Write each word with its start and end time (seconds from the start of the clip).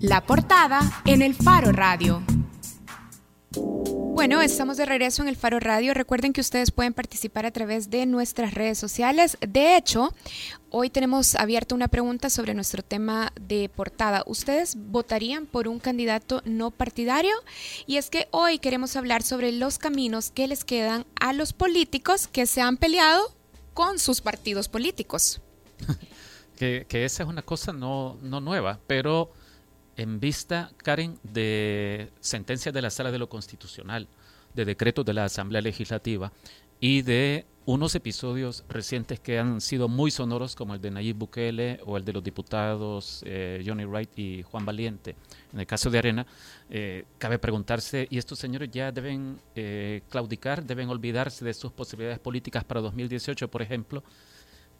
La 0.00 0.24
portada 0.24 0.80
en 1.04 1.22
el 1.22 1.34
Faro 1.34 1.72
Radio. 1.72 2.22
Bueno, 4.18 4.42
estamos 4.42 4.76
de 4.76 4.84
regreso 4.84 5.22
en 5.22 5.28
el 5.28 5.36
Faro 5.36 5.60
Radio. 5.60 5.94
Recuerden 5.94 6.32
que 6.32 6.40
ustedes 6.40 6.70
pueden 6.72 6.92
participar 6.92 7.46
a 7.46 7.50
través 7.50 7.88
de 7.88 8.04
nuestras 8.04 8.52
redes 8.52 8.76
sociales. 8.76 9.38
De 9.40 9.76
hecho, 9.76 10.12
hoy 10.70 10.90
tenemos 10.90 11.34
abierta 11.36 11.74
una 11.74 11.86
pregunta 11.86 12.28
sobre 12.28 12.52
nuestro 12.54 12.82
tema 12.82 13.32
de 13.40 13.68
portada. 13.68 14.24
¿Ustedes 14.26 14.76
votarían 14.76 15.46
por 15.46 15.68
un 15.68 15.78
candidato 15.78 16.42
no 16.44 16.72
partidario? 16.72 17.34
Y 17.86 17.96
es 17.96 18.10
que 18.10 18.26
hoy 18.32 18.58
queremos 18.58 18.96
hablar 18.96 19.22
sobre 19.22 19.52
los 19.52 19.78
caminos 19.78 20.30
que 20.32 20.48
les 20.48 20.64
quedan 20.64 21.06
a 21.20 21.32
los 21.32 21.52
políticos 21.52 22.26
que 22.26 22.46
se 22.46 22.60
han 22.60 22.76
peleado 22.76 23.32
con 23.72 24.00
sus 24.00 24.20
partidos 24.20 24.68
políticos. 24.68 25.40
que, 26.56 26.86
esa 26.90 27.22
es 27.22 27.28
una 27.28 27.42
cosa 27.42 27.72
no, 27.72 28.16
no 28.20 28.40
nueva, 28.40 28.80
pero 28.88 29.30
en 29.98 30.20
vista, 30.20 30.70
Karen, 30.76 31.18
de 31.24 32.10
sentencias 32.20 32.72
de 32.72 32.80
la 32.80 32.88
Sala 32.88 33.10
de 33.10 33.18
lo 33.18 33.28
Constitucional, 33.28 34.06
de 34.54 34.64
decretos 34.64 35.04
de 35.04 35.12
la 35.12 35.24
Asamblea 35.24 35.60
Legislativa 35.60 36.32
y 36.80 37.02
de 37.02 37.46
unos 37.66 37.96
episodios 37.96 38.64
recientes 38.68 39.18
que 39.18 39.40
han 39.40 39.60
sido 39.60 39.88
muy 39.88 40.12
sonoros, 40.12 40.54
como 40.54 40.74
el 40.74 40.80
de 40.80 40.92
Nayib 40.92 41.16
Bukele 41.16 41.80
o 41.84 41.96
el 41.96 42.04
de 42.04 42.12
los 42.12 42.22
diputados 42.22 43.24
eh, 43.26 43.62
Johnny 43.66 43.84
Wright 43.84 44.16
y 44.16 44.42
Juan 44.44 44.64
Valiente. 44.64 45.16
En 45.52 45.58
el 45.58 45.66
caso 45.66 45.90
de 45.90 45.98
Arena, 45.98 46.26
eh, 46.70 47.04
cabe 47.18 47.40
preguntarse, 47.40 48.06
¿y 48.08 48.18
estos 48.18 48.38
señores 48.38 48.70
ya 48.70 48.92
deben 48.92 49.40
eh, 49.56 50.02
claudicar, 50.08 50.64
deben 50.64 50.88
olvidarse 50.88 51.44
de 51.44 51.52
sus 51.52 51.72
posibilidades 51.72 52.20
políticas 52.20 52.62
para 52.62 52.80
2018, 52.80 53.48
por 53.48 53.62
ejemplo? 53.62 54.04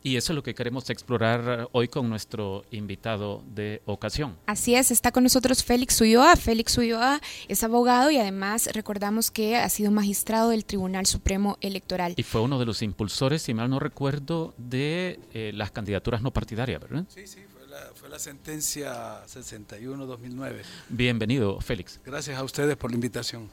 Y 0.02 0.16
eso 0.16 0.33
es 0.33 0.37
lo 0.37 0.43
que 0.43 0.55
queremos 0.55 0.88
explorar 0.91 1.69
hoy 1.73 1.88
con 1.88 2.09
nuestro 2.09 2.65
invitado 2.70 3.43
de 3.47 3.83
ocasión. 3.84 4.37
Así 4.47 4.74
es, 4.74 4.91
está 4.91 5.11
con 5.11 5.24
nosotros 5.24 5.65
Félix 5.65 6.01
Ulloa. 6.01 6.37
Félix 6.37 6.79
Ulloa 6.79 7.21
es 7.48 7.65
abogado 7.65 8.11
y 8.11 8.19
además 8.19 8.69
recordamos 8.73 9.30
que 9.30 9.57
ha 9.57 9.69
sido 9.69 9.91
magistrado 9.91 10.51
del 10.51 10.65
Tribunal 10.65 11.07
Supremo 11.07 11.59
Electoral. 11.60 12.15
Y 12.16 12.23
fue 12.23 12.41
uno 12.41 12.59
de 12.59 12.66
los 12.66 12.82
impulsores, 12.82 13.43
si 13.43 13.54
mal 13.54 13.69
no 13.69 13.80
recuerdo, 13.80 14.54
de 14.57 15.19
eh, 15.32 15.51
las 15.54 15.73
candidaturas 15.73 16.23
no 16.23 16.32
partidarias, 16.32 16.80
¿verdad? 16.80 17.04
Sí, 17.09 17.26
sí, 17.26 17.41
fue 17.52 17.66
la, 17.66 17.91
fue 17.95 18.09
la 18.09 18.19
sentencia 18.19 19.24
61-2009. 19.26 20.63
Bienvenido, 20.91 21.60
Félix. 21.60 22.01
Gracias 22.04 22.38
a 22.38 22.45
ustedes 22.45 22.76
por 22.76 22.91
la 22.91 22.95
invitación. 22.95 23.51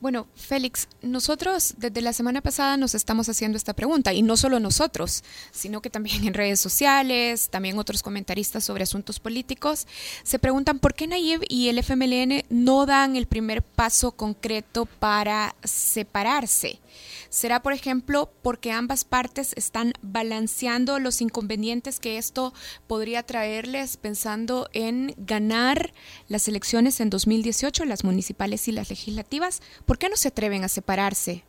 Bueno, 0.00 0.28
Félix, 0.34 0.88
nosotros 1.02 1.74
desde 1.76 2.00
la 2.00 2.14
semana 2.14 2.40
pasada 2.40 2.78
nos 2.78 2.94
estamos 2.94 3.28
haciendo 3.28 3.58
esta 3.58 3.74
pregunta, 3.74 4.14
y 4.14 4.22
no 4.22 4.38
solo 4.38 4.58
nosotros, 4.58 5.22
sino 5.50 5.82
que 5.82 5.90
también 5.90 6.26
en 6.26 6.32
redes 6.32 6.58
sociales, 6.58 7.50
también 7.50 7.78
otros 7.78 8.02
comentaristas 8.02 8.64
sobre 8.64 8.84
asuntos 8.84 9.20
políticos, 9.20 9.86
se 10.22 10.38
preguntan 10.38 10.78
por 10.78 10.94
qué 10.94 11.06
Nayib 11.06 11.42
y 11.50 11.68
el 11.68 11.76
FMLN 11.76 12.44
no 12.48 12.86
dan 12.86 13.14
el 13.14 13.26
primer 13.26 13.62
paso 13.62 14.12
concreto 14.12 14.86
para 14.86 15.54
separarse. 15.64 16.80
¿Será, 17.28 17.62
por 17.62 17.72
ejemplo, 17.72 18.32
porque 18.42 18.72
ambas 18.72 19.04
partes 19.04 19.52
están 19.56 19.92
balanceando 20.02 20.98
los 20.98 21.20
inconvenientes 21.20 22.00
que 22.00 22.18
esto 22.18 22.52
podría 22.86 23.22
traerles 23.22 23.96
pensando 23.98 24.68
en 24.72 25.14
ganar 25.18 25.92
las 26.26 26.48
elecciones 26.48 27.00
en 27.00 27.10
2018, 27.10 27.84
las 27.84 28.02
municipales 28.02 28.66
y 28.66 28.72
las 28.72 28.90
legislativas? 28.90 29.60
¿Por 29.90 29.98
qué 29.98 30.08
no 30.08 30.14
se 30.14 30.28
atreven 30.28 30.62
a 30.62 30.68
separarse? 30.68 31.42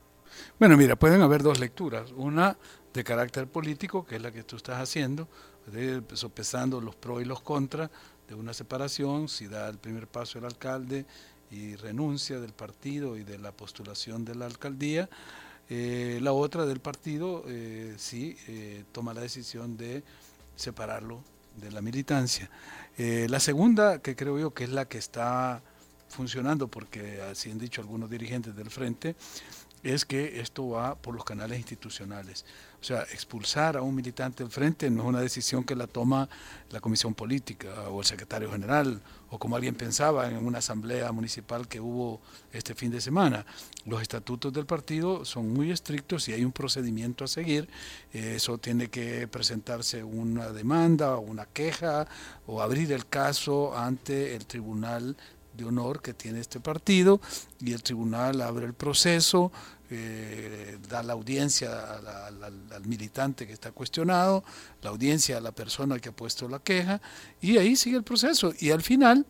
Bueno, 0.57 0.75
mira, 0.75 0.95
pueden 0.95 1.21
haber 1.21 1.43
dos 1.43 1.59
lecturas. 1.59 2.11
Una 2.15 2.57
de 2.91 3.03
carácter 3.03 3.45
político, 3.45 4.03
que 4.03 4.15
es 4.15 4.21
la 4.23 4.31
que 4.31 4.41
tú 4.41 4.55
estás 4.55 4.81
haciendo, 4.81 5.27
sopesando 6.15 6.81
los 6.81 6.95
pros 6.95 7.21
y 7.21 7.25
los 7.25 7.41
contras 7.41 7.91
de 8.27 8.33
una 8.33 8.55
separación, 8.55 9.29
si 9.29 9.45
da 9.45 9.69
el 9.69 9.77
primer 9.77 10.07
paso 10.07 10.39
el 10.39 10.45
alcalde 10.45 11.05
y 11.51 11.75
renuncia 11.75 12.39
del 12.39 12.51
partido 12.51 13.15
y 13.15 13.23
de 13.23 13.37
la 13.37 13.51
postulación 13.51 14.25
de 14.25 14.33
la 14.33 14.47
alcaldía, 14.47 15.07
eh, 15.69 16.17
la 16.19 16.33
otra 16.33 16.65
del 16.65 16.79
partido 16.79 17.43
eh, 17.47 17.93
sí 17.99 18.35
eh, 18.47 18.85
toma 18.91 19.13
la 19.13 19.21
decisión 19.21 19.77
de 19.77 20.03
separarlo 20.55 21.21
de 21.57 21.69
la 21.69 21.83
militancia. 21.83 22.49
la 22.97 23.39
segunda, 23.39 24.01
que 24.01 24.15
creo 24.15 24.39
yo 24.39 24.51
que 24.51 24.63
es 24.63 24.71
la 24.71 24.85
que 24.85 24.97
está 24.97 25.61
funcionando, 26.11 26.67
porque 26.67 27.21
así 27.21 27.49
han 27.49 27.57
dicho 27.57 27.81
algunos 27.81 28.09
dirigentes 28.09 28.55
del 28.55 28.69
frente, 28.69 29.15
es 29.83 30.05
que 30.05 30.39
esto 30.39 30.69
va 30.69 30.95
por 30.95 31.15
los 31.15 31.23
canales 31.23 31.57
institucionales. 31.57 32.45
O 32.79 32.83
sea, 32.83 33.03
expulsar 33.11 33.77
a 33.77 33.81
un 33.81 33.93
militante 33.93 34.43
del 34.43 34.51
frente 34.51 34.89
no 34.89 35.03
es 35.03 35.09
una 35.09 35.21
decisión 35.21 35.63
que 35.63 35.75
la 35.75 35.87
toma 35.87 36.27
la 36.71 36.79
comisión 36.79 37.13
política 37.13 37.89
o 37.89 37.99
el 37.99 38.05
secretario 38.05 38.51
general 38.51 38.99
o 39.29 39.37
como 39.37 39.55
alguien 39.55 39.75
pensaba 39.75 40.27
en 40.27 40.37
una 40.37 40.59
asamblea 40.59 41.11
municipal 41.11 41.67
que 41.67 41.79
hubo 41.79 42.21
este 42.51 42.73
fin 42.73 42.91
de 42.91 42.99
semana. 42.99 43.45
Los 43.85 44.01
estatutos 44.01 44.51
del 44.51 44.65
partido 44.65 45.25
son 45.25 45.53
muy 45.53 45.71
estrictos 45.71 46.27
y 46.27 46.33
hay 46.33 46.43
un 46.43 46.51
procedimiento 46.51 47.23
a 47.23 47.27
seguir. 47.27 47.69
Eso 48.11 48.57
tiene 48.57 48.89
que 48.89 49.27
presentarse 49.27 50.03
una 50.03 50.49
demanda 50.49 51.15
o 51.15 51.21
una 51.21 51.45
queja 51.45 52.07
o 52.47 52.61
abrir 52.61 52.91
el 52.91 53.05
caso 53.05 53.77
ante 53.77 54.35
el 54.35 54.45
tribunal 54.45 55.15
honor 55.63 56.01
que 56.01 56.13
tiene 56.13 56.39
este 56.39 56.59
partido 56.59 57.21
y 57.59 57.73
el 57.73 57.83
tribunal 57.83 58.41
abre 58.41 58.65
el 58.65 58.73
proceso, 58.73 59.51
eh, 59.89 60.77
da 60.87 61.03
la 61.03 61.13
audiencia 61.13 61.97
al, 61.97 62.85
militante 62.85 63.45
que 63.45 63.53
está 63.53 63.71
cuestionado, 63.71 64.43
la 64.81 64.89
audiencia 64.89 65.37
a 65.37 65.41
la 65.41 65.51
persona 65.51 65.99
que 65.99 66.09
ha 66.09 66.11
puesto 66.13 66.47
la 66.47 66.59
queja 66.59 67.01
y 67.41 67.57
ahí 67.57 67.75
sigue 67.75 67.97
el 67.97 68.03
proceso. 68.03 68.53
Y 68.59 68.71
al 68.71 68.81
final 68.81 69.25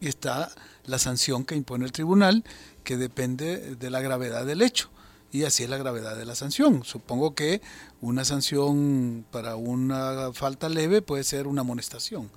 está 0.00 0.50
la 0.86 0.98
sanción 0.98 1.44
que 1.44 1.54
impone 1.54 1.84
el 1.84 1.92
tribunal 1.92 2.44
que 2.82 2.96
depende 2.96 3.76
de 3.76 3.90
la 3.90 4.00
gravedad 4.00 4.44
del 4.44 4.62
hecho. 4.62 4.90
Y 5.32 5.44
así 5.44 5.62
es 5.62 5.70
la 5.70 5.78
gravedad 5.78 6.16
de 6.16 6.24
la 6.24 6.34
sanción. 6.34 6.82
Supongo 6.82 7.36
que 7.36 7.62
una 8.00 8.24
sanción 8.24 9.24
para 9.30 9.54
una 9.54 10.32
falta 10.32 10.68
leve 10.68 11.02
puede 11.02 11.22
ser 11.22 11.46
una 11.46 11.60
amonestación 11.60 12.28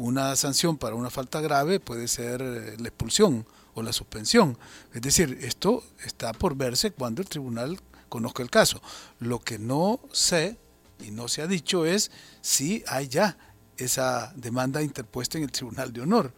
una 0.00 0.34
sanción 0.34 0.78
para 0.78 0.94
una 0.94 1.10
falta 1.10 1.42
grave 1.42 1.78
puede 1.78 2.08
ser 2.08 2.40
eh, 2.40 2.76
la 2.78 2.88
expulsión 2.88 3.46
o 3.74 3.82
la 3.82 3.92
suspensión. 3.92 4.56
Es 4.94 5.02
decir, 5.02 5.38
esto 5.42 5.84
está 6.02 6.32
por 6.32 6.56
verse 6.56 6.90
cuando 6.90 7.20
el 7.20 7.28
tribunal 7.28 7.78
conozca 8.08 8.42
el 8.42 8.48
caso. 8.48 8.80
Lo 9.18 9.40
que 9.40 9.58
no 9.58 10.00
sé 10.10 10.56
y 11.00 11.10
no 11.10 11.28
se 11.28 11.42
ha 11.42 11.46
dicho 11.46 11.84
es 11.84 12.10
si 12.40 12.82
hay 12.86 13.08
ya 13.08 13.36
esa 13.76 14.32
demanda 14.36 14.82
interpuesta 14.82 15.36
en 15.36 15.44
el 15.44 15.52
Tribunal 15.52 15.92
de 15.92 16.00
Honor 16.00 16.32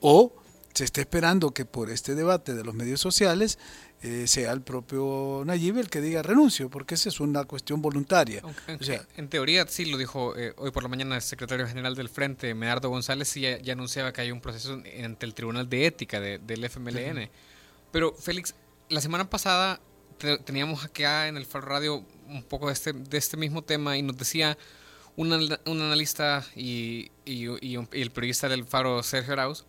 o 0.00 0.34
se 0.74 0.84
está 0.84 1.00
esperando 1.00 1.52
que 1.52 1.64
por 1.64 1.88
este 1.88 2.14
debate 2.14 2.52
de 2.52 2.64
los 2.64 2.74
medios 2.74 3.00
sociales 3.00 3.58
eh, 4.02 4.26
sea 4.26 4.52
el 4.52 4.60
propio 4.60 5.42
Nayib 5.46 5.78
el 5.78 5.88
que 5.88 6.00
diga 6.00 6.22
renuncio, 6.22 6.68
porque 6.68 6.94
esa 6.94 7.08
es 7.08 7.18
una 7.18 7.44
cuestión 7.44 7.80
voluntaria. 7.80 8.42
en 9.16 9.28
teoría, 9.28 9.66
sí, 9.66 9.86
lo 9.86 9.96
dijo 9.96 10.36
eh, 10.36 10.52
hoy 10.58 10.70
por 10.70 10.82
la 10.82 10.88
mañana 10.88 11.16
el 11.16 11.22
secretario 11.22 11.66
general 11.66 11.94
del 11.94 12.08
Frente, 12.08 12.54
Medardo 12.54 12.90
González, 12.90 13.28
sí 13.28 13.40
ya, 13.40 13.72
anunciaba 13.72 14.12
que 14.12 14.20
hay 14.20 14.30
un 14.30 14.40
proceso 14.40 14.80
ante 15.02 15.26
el 15.26 15.34
Tribunal 15.34 15.68
de 15.68 15.86
Ética 15.86 16.20
del 16.20 16.64
FMLN. 16.64 17.30
Pero, 17.90 18.12
Félix, 18.14 18.54
la 18.90 19.00
semana 19.00 19.30
pasada 19.30 19.80
teníamos 20.44 20.84
acá 20.84 21.28
en 21.28 21.36
el 21.36 21.46
Faro 21.46 21.66
Radio 21.66 22.04
un 22.28 22.42
poco 22.42 22.66
de 22.66 22.74
este, 22.74 22.92
de 22.92 23.18
este 23.18 23.36
mismo 23.36 23.62
tema 23.62 23.96
y 23.96 24.02
nos 24.02 24.16
decía 24.16 24.56
un, 25.16 25.32
un 25.32 25.80
analista 25.80 26.44
y, 26.54 27.10
y, 27.24 27.48
y, 27.66 27.76
el 27.92 28.10
periodista 28.10 28.48
del 28.48 28.64
Faro, 28.64 29.02
Sergio 29.02 29.32
Arauz, 29.32 29.64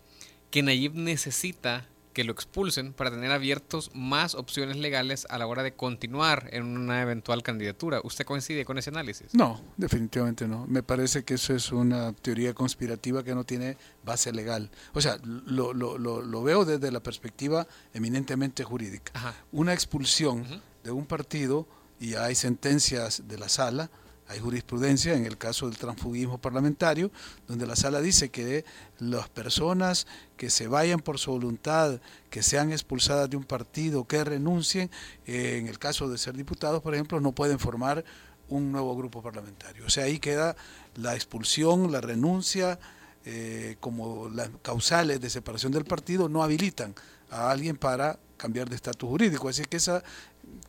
que 0.50 0.62
Nayib 0.62 0.94
necesita 0.94 1.86
que 2.12 2.24
lo 2.24 2.32
expulsen 2.32 2.92
para 2.92 3.10
tener 3.10 3.30
abiertos 3.30 3.90
más 3.94 4.34
opciones 4.34 4.76
legales 4.76 5.26
a 5.30 5.38
la 5.38 5.46
hora 5.46 5.62
de 5.62 5.72
continuar 5.72 6.48
en 6.52 6.64
una 6.64 7.02
eventual 7.02 7.42
candidatura. 7.42 8.00
¿Usted 8.02 8.24
coincide 8.24 8.64
con 8.64 8.78
ese 8.78 8.90
análisis? 8.90 9.34
No, 9.34 9.60
definitivamente 9.76 10.48
no. 10.48 10.66
Me 10.66 10.82
parece 10.82 11.24
que 11.24 11.34
eso 11.34 11.54
es 11.54 11.72
una 11.72 12.12
teoría 12.12 12.54
conspirativa 12.54 13.22
que 13.22 13.34
no 13.34 13.44
tiene 13.44 13.76
base 14.04 14.32
legal. 14.32 14.70
O 14.94 15.00
sea, 15.00 15.18
lo, 15.22 15.72
lo, 15.72 15.98
lo, 15.98 16.42
veo 16.42 16.64
desde 16.64 16.90
la 16.90 17.00
perspectiva 17.00 17.66
eminentemente 17.92 18.64
jurídica. 18.64 19.12
Una 19.52 19.72
expulsión 19.72 20.44
de 20.84 20.90
un 20.90 21.06
partido, 21.06 21.66
y 22.00 22.14
hay 22.14 22.34
sentencias 22.34 23.28
de 23.28 23.38
la 23.38 23.48
sala, 23.48 23.90
hay 24.28 24.40
jurisprudencia 24.40 25.14
en 25.14 25.24
el 25.24 25.38
caso 25.38 25.68
del 25.68 25.78
transfugismo 25.78 26.38
parlamentario, 26.38 27.10
donde 27.46 27.66
la 27.66 27.76
sala 27.76 28.00
dice 28.00 28.28
que 28.28 28.64
las 28.98 29.28
personas 29.28 30.06
que 30.36 30.50
se 30.50 30.68
vayan 30.68 31.00
por 31.00 31.18
su 31.18 31.32
voluntad, 31.32 32.00
que 32.28 32.42
sean 32.42 32.70
expulsadas 32.70 33.30
de 33.30 33.38
un 33.38 33.44
partido, 33.44 34.04
que 34.06 34.22
renuncien, 34.22 34.90
eh, 35.26 35.56
en 35.58 35.66
el 35.66 35.78
caso 35.78 36.08
de 36.08 36.18
ser 36.18 36.36
diputados, 36.36 36.82
por 36.82 36.94
ejemplo, 36.94 37.20
no 37.20 37.32
pueden 37.32 37.58
formar 37.58 38.04
un 38.50 38.70
nuevo 38.70 38.96
grupo 38.96 39.22
parlamentario. 39.22 39.86
O 39.86 39.90
sea, 39.90 40.04
ahí 40.04 40.18
queda 40.18 40.56
la 40.94 41.14
expulsión, 41.14 41.90
la 41.90 42.00
renuncia, 42.00 42.78
eh, 43.24 43.76
como 43.80 44.28
las 44.28 44.50
causales 44.62 45.20
de 45.20 45.28
separación 45.28 45.72
del 45.72 45.84
partido 45.84 46.28
no 46.28 46.42
habilitan 46.42 46.94
a 47.30 47.50
alguien 47.50 47.76
para 47.76 48.18
cambiar 48.36 48.70
de 48.70 48.76
estatus 48.76 49.08
jurídico. 49.08 49.48
Así 49.48 49.64
que 49.64 49.76
esa 49.76 50.02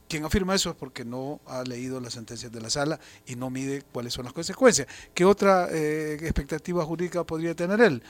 quien 0.08 0.26
afirma 0.26 0.56
eso 0.56 0.72
es 0.72 0.76
porque 0.76 1.06
no 1.06 1.40
ha 1.46 1.64
leído 1.64 2.00
las 2.00 2.14
sentencias 2.14 2.52
de 2.52 2.62
la 2.62 2.70
sala 2.70 3.00
y 3.26 3.36
no 3.36 3.50
mide 3.50 3.84
cuáles 3.92 4.14
son 4.14 4.26
las 4.26 4.34
consecuencias. 4.34 4.88
¿Qué 5.14 5.26
otra 5.26 5.68
eh, 5.72 6.16
expectativa 6.22 6.84
jurídica 6.84 7.24
podría 7.24 7.56
tener 7.56 7.80
él? 7.82 8.04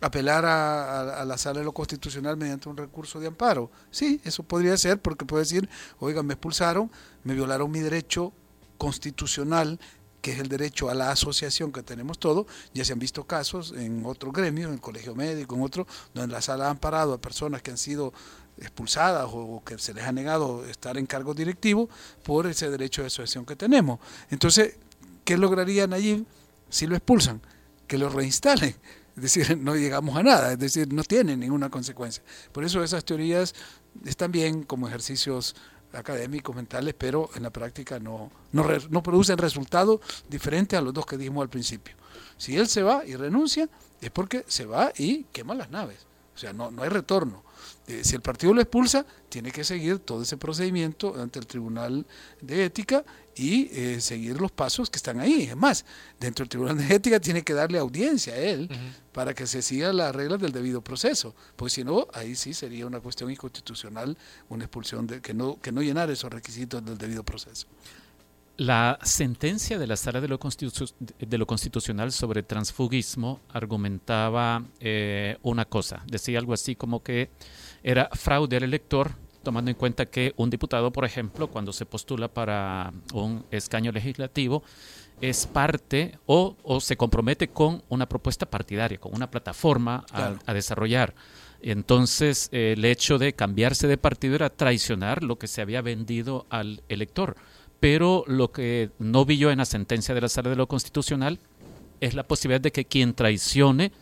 apelar 0.00 0.44
a, 0.44 1.24
la 1.24 1.38
sala 1.38 1.60
de 1.60 1.64
lo 1.64 1.72
constitucional 1.72 2.36
mediante 2.36 2.68
un 2.68 2.76
recurso 2.76 3.18
de 3.18 3.28
amparo. 3.28 3.70
Sí, 3.90 4.20
eso 4.24 4.42
podría 4.42 4.76
ser 4.76 5.00
porque 5.00 5.24
puede 5.24 5.44
decir, 5.44 5.68
oiga, 5.98 6.22
me 6.22 6.34
expulsaron, 6.34 6.90
me 7.24 7.32
violaron 7.34 7.70
mi 7.70 7.80
derecho 7.80 8.32
constitucional 8.76 9.80
que 10.20 10.32
es 10.32 10.40
el 10.40 10.48
derecho 10.48 10.90
a 10.90 10.94
la 10.94 11.12
asociación 11.12 11.70
que 11.70 11.84
tenemos 11.84 12.18
todos, 12.18 12.46
ya 12.74 12.84
se 12.84 12.92
han 12.92 12.98
visto 12.98 13.28
casos 13.28 13.72
en 13.76 14.04
otro 14.04 14.32
gremio, 14.32 14.66
en 14.66 14.74
el 14.74 14.80
colegio 14.80 15.14
médico, 15.14 15.54
en 15.54 15.62
otro, 15.62 15.86
donde 16.14 16.32
la 16.32 16.42
sala 16.42 16.66
ha 16.66 16.70
amparado 16.70 17.14
a 17.14 17.20
personas 17.20 17.62
que 17.62 17.70
han 17.70 17.78
sido 17.78 18.12
expulsadas 18.58 19.28
o 19.30 19.62
que 19.64 19.78
se 19.78 19.92
les 19.92 20.04
ha 20.04 20.12
negado 20.12 20.64
estar 20.66 20.96
en 20.96 21.06
cargo 21.06 21.34
directivo 21.34 21.88
por 22.22 22.46
ese 22.46 22.70
derecho 22.70 23.02
de 23.02 23.08
asociación 23.08 23.44
que 23.44 23.56
tenemos. 23.56 24.00
Entonces, 24.30 24.76
¿qué 25.24 25.36
lograrían 25.36 25.92
allí 25.92 26.26
si 26.68 26.86
lo 26.86 26.96
expulsan? 26.96 27.40
Que 27.86 27.98
lo 27.98 28.08
reinstalen. 28.08 28.74
Es 29.16 29.22
decir, 29.22 29.56
no 29.58 29.74
llegamos 29.74 30.16
a 30.16 30.22
nada, 30.22 30.52
es 30.52 30.58
decir, 30.58 30.92
no 30.92 31.02
tienen 31.02 31.40
ninguna 31.40 31.70
consecuencia. 31.70 32.22
Por 32.52 32.64
eso 32.64 32.82
esas 32.82 33.04
teorías 33.04 33.54
están 34.04 34.30
bien 34.30 34.62
como 34.62 34.88
ejercicios 34.88 35.56
académicos, 35.92 36.54
mentales, 36.54 36.94
pero 36.96 37.30
en 37.34 37.42
la 37.42 37.50
práctica 37.50 37.98
no, 37.98 38.30
no, 38.52 38.66
no 38.90 39.02
producen 39.02 39.38
resultados 39.38 40.00
diferentes 40.28 40.78
a 40.78 40.82
los 40.82 40.92
dos 40.92 41.06
que 41.06 41.16
dijimos 41.16 41.42
al 41.42 41.48
principio. 41.48 41.94
Si 42.36 42.56
él 42.56 42.68
se 42.68 42.82
va 42.82 43.04
y 43.06 43.16
renuncia, 43.16 43.68
es 44.00 44.10
porque 44.10 44.44
se 44.46 44.66
va 44.66 44.92
y 44.96 45.24
quema 45.32 45.54
las 45.54 45.70
naves. 45.70 46.06
O 46.36 46.38
sea, 46.38 46.52
no, 46.52 46.70
no 46.70 46.82
hay 46.82 46.90
retorno. 46.90 47.42
Eh, 47.88 48.02
si 48.04 48.14
el 48.14 48.20
partido 48.20 48.52
lo 48.52 48.60
expulsa, 48.60 49.06
tiene 49.28 49.50
que 49.50 49.64
seguir 49.64 50.00
todo 50.00 50.22
ese 50.22 50.36
procedimiento 50.36 51.14
ante 51.20 51.38
el 51.38 51.46
Tribunal 51.46 52.04
de 52.42 52.64
Ética 52.64 53.04
y 53.34 53.68
eh, 53.72 54.00
seguir 54.00 54.40
los 54.40 54.50
pasos 54.50 54.90
que 54.90 54.96
están 54.96 55.18
ahí. 55.18 55.44
Es 55.44 55.56
más, 55.56 55.84
dentro 56.20 56.42
del 56.42 56.50
Tribunal 56.50 56.76
de 56.76 56.94
Ética 56.94 57.20
tiene 57.20 57.42
que 57.42 57.54
darle 57.54 57.78
audiencia 57.78 58.34
a 58.34 58.36
él 58.36 58.68
para 59.12 59.34
que 59.34 59.46
se 59.46 59.62
siga 59.62 59.92
las 59.92 60.14
reglas 60.14 60.40
del 60.40 60.52
debido 60.52 60.82
proceso, 60.82 61.34
pues 61.56 61.72
si 61.72 61.84
no, 61.84 62.06
ahí 62.12 62.34
sí 62.34 62.52
sería 62.52 62.86
una 62.86 63.00
cuestión 63.00 63.30
inconstitucional, 63.30 64.16
una 64.48 64.64
expulsión 64.64 65.06
de, 65.06 65.22
que, 65.22 65.32
no, 65.32 65.58
que 65.60 65.72
no 65.72 65.80
llenara 65.80 66.12
esos 66.12 66.30
requisitos 66.30 66.84
del 66.84 66.98
debido 66.98 67.22
proceso. 67.22 67.66
La 68.58 68.98
sentencia 69.02 69.78
de 69.78 69.86
la 69.86 69.96
Sala 69.96 70.22
de 70.22 70.28
lo, 70.28 70.38
de 70.38 71.38
lo 71.38 71.46
Constitucional 71.46 72.10
sobre 72.10 72.42
transfugismo 72.42 73.40
argumentaba 73.50 74.64
eh, 74.80 75.36
una 75.42 75.66
cosa, 75.66 76.02
decía 76.06 76.38
algo 76.38 76.54
así 76.54 76.74
como 76.74 77.02
que 77.02 77.28
era 77.82 78.08
fraude 78.14 78.56
al 78.56 78.62
elector, 78.62 79.12
tomando 79.42 79.70
en 79.70 79.76
cuenta 79.76 80.06
que 80.06 80.32
un 80.36 80.48
diputado, 80.48 80.90
por 80.90 81.04
ejemplo, 81.04 81.48
cuando 81.48 81.72
se 81.72 81.84
postula 81.84 82.28
para 82.28 82.94
un 83.12 83.44
escaño 83.50 83.92
legislativo, 83.92 84.62
es 85.20 85.46
parte 85.46 86.18
o, 86.24 86.56
se 86.80 86.96
compromete 86.96 87.48
con 87.48 87.82
una 87.90 88.08
propuesta 88.08 88.46
partidaria, 88.46 88.98
con 88.98 89.14
una 89.14 89.30
plataforma 89.30 90.04
a, 90.10 90.54
desarrollar. 90.54 91.14
Entonces, 91.60 92.48
el 92.52 92.84
hecho 92.84 93.18
de 93.18 93.34
cambiarse 93.34 93.86
de 93.86 93.98
partido 93.98 94.34
era 94.34 94.50
traicionar 94.50 95.22
lo 95.22 95.38
que 95.38 95.46
se 95.46 95.60
había 95.60 95.82
vendido 95.82 96.46
al 96.48 96.82
elector 96.88 97.36
pero 97.88 98.24
lo 98.26 98.50
que 98.50 98.90
no 98.98 99.24
vi 99.24 99.38
yo 99.38 99.52
en 99.52 99.58
la 99.58 99.64
sentencia 99.64 100.12
de 100.12 100.20
la 100.20 100.28
Sala 100.28 100.50
de 100.50 100.56
lo 100.56 100.66
Constitucional 100.66 101.38
es 102.00 102.14
la 102.14 102.26
posibilidad 102.26 102.60
de 102.60 102.72
que 102.72 102.84
quien 102.84 103.14
traicione 103.14 103.92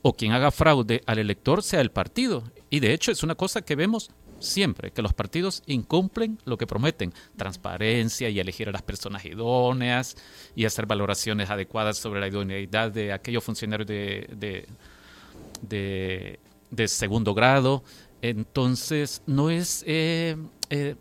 o 0.00 0.14
quien 0.16 0.32
haga 0.32 0.50
fraude 0.50 1.02
al 1.04 1.18
elector 1.18 1.62
sea 1.62 1.82
el 1.82 1.90
partido. 1.90 2.44
Y 2.70 2.80
de 2.80 2.94
hecho 2.94 3.12
es 3.12 3.22
una 3.22 3.34
cosa 3.34 3.60
que 3.60 3.76
vemos 3.76 4.10
siempre, 4.38 4.90
que 4.90 5.02
los 5.02 5.12
partidos 5.12 5.62
incumplen 5.66 6.38
lo 6.46 6.56
que 6.56 6.66
prometen, 6.66 7.12
transparencia 7.36 8.30
y 8.30 8.40
elegir 8.40 8.70
a 8.70 8.72
las 8.72 8.80
personas 8.80 9.22
idóneas 9.26 10.16
y 10.56 10.64
hacer 10.64 10.86
valoraciones 10.86 11.50
adecuadas 11.50 11.98
sobre 11.98 12.20
la 12.20 12.28
idoneidad 12.28 12.90
de 12.90 13.12
aquellos 13.12 13.44
funcionarios 13.44 13.86
de, 13.86 14.66
de, 15.60 16.88
segundo 16.88 17.34
grado. 17.34 17.84
Entonces, 18.22 19.20
no 19.26 19.50
es... 19.50 19.84
Eh, 19.86 20.38
eh, 20.70 20.94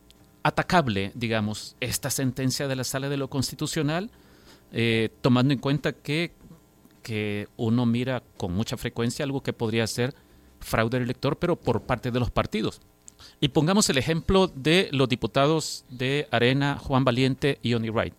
atacable, 0.44 1.12
digamos, 1.16 1.76
esta 1.80 2.10
sentencia 2.10 2.68
de 2.68 2.76
la 2.76 2.84
Sala 2.84 3.10
de 3.10 3.18
lo 3.18 3.30
Constitucional, 3.30 4.10
eh, 4.72 5.10
tomando 5.22 5.54
en 5.54 5.60
cuenta 5.60 5.94
que, 5.94 6.34
que 7.04 7.48
uno 7.58 7.86
mira 7.86 8.24
con 8.38 8.54
mucha 8.54 8.78
frecuencia 8.78 9.26
algo 9.26 9.42
que 9.42 9.54
podría 9.54 9.88
ser 9.88 10.16
fraude 10.60 10.98
elector, 10.98 11.38
pero 11.38 11.56
por 11.56 11.82
parte 11.82 12.12
de 12.12 12.20
los 12.20 12.32
partidos. 12.32 12.82
Y 13.42 13.50
pongamos 13.50 13.90
el 13.90 13.98
ejemplo 13.98 14.48
de 14.48 14.90
los 14.92 15.10
diputados 15.10 15.86
de 15.90 16.28
Arena, 16.32 16.78
Juan 16.78 17.04
Valiente 17.04 17.60
y 17.62 17.74
Oni 17.74 17.90
Wright, 17.90 18.14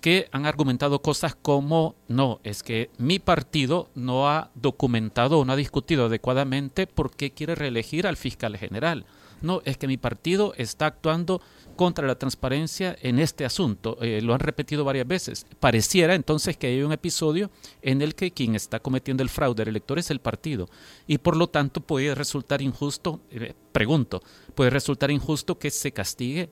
que 0.00 0.28
han 0.32 0.46
argumentado 0.46 1.02
cosas 1.02 1.34
como, 1.34 1.96
no, 2.08 2.40
es 2.44 2.62
que 2.62 2.90
mi 2.98 3.18
partido 3.18 3.90
no 3.94 4.28
ha 4.28 4.50
documentado 4.54 5.38
o 5.38 5.44
no 5.44 5.52
ha 5.52 5.56
discutido 5.56 6.06
adecuadamente 6.06 6.86
por 6.86 7.10
qué 7.14 7.32
quiere 7.32 7.54
reelegir 7.54 8.06
al 8.06 8.16
fiscal 8.16 8.56
general. 8.56 9.06
No, 9.46 9.62
es 9.64 9.78
que 9.78 9.86
mi 9.86 9.96
partido 9.96 10.52
está 10.56 10.86
actuando 10.86 11.40
contra 11.76 12.06
la 12.06 12.18
transparencia 12.18 12.96
en 13.00 13.18
este 13.18 13.44
asunto. 13.44 13.96
Eh, 14.00 14.20
lo 14.22 14.34
han 14.34 14.40
repetido 14.40 14.84
varias 14.84 15.06
veces. 15.06 15.46
Pareciera 15.60 16.14
entonces 16.14 16.56
que 16.56 16.66
hay 16.66 16.82
un 16.82 16.92
episodio 16.92 17.50
en 17.82 18.02
el 18.02 18.14
que 18.14 18.32
quien 18.32 18.54
está 18.54 18.80
cometiendo 18.80 19.22
el 19.22 19.28
fraude 19.28 19.62
al 19.62 19.68
elector 19.68 19.98
es 19.98 20.10
el 20.10 20.20
partido. 20.20 20.68
Y 21.06 21.18
por 21.18 21.36
lo 21.36 21.46
tanto 21.46 21.80
puede 21.80 22.14
resultar 22.14 22.60
injusto, 22.60 23.20
eh, 23.30 23.54
pregunto, 23.72 24.22
puede 24.54 24.70
resultar 24.70 25.10
injusto 25.10 25.58
que 25.58 25.70
se 25.70 25.92
castigue 25.92 26.50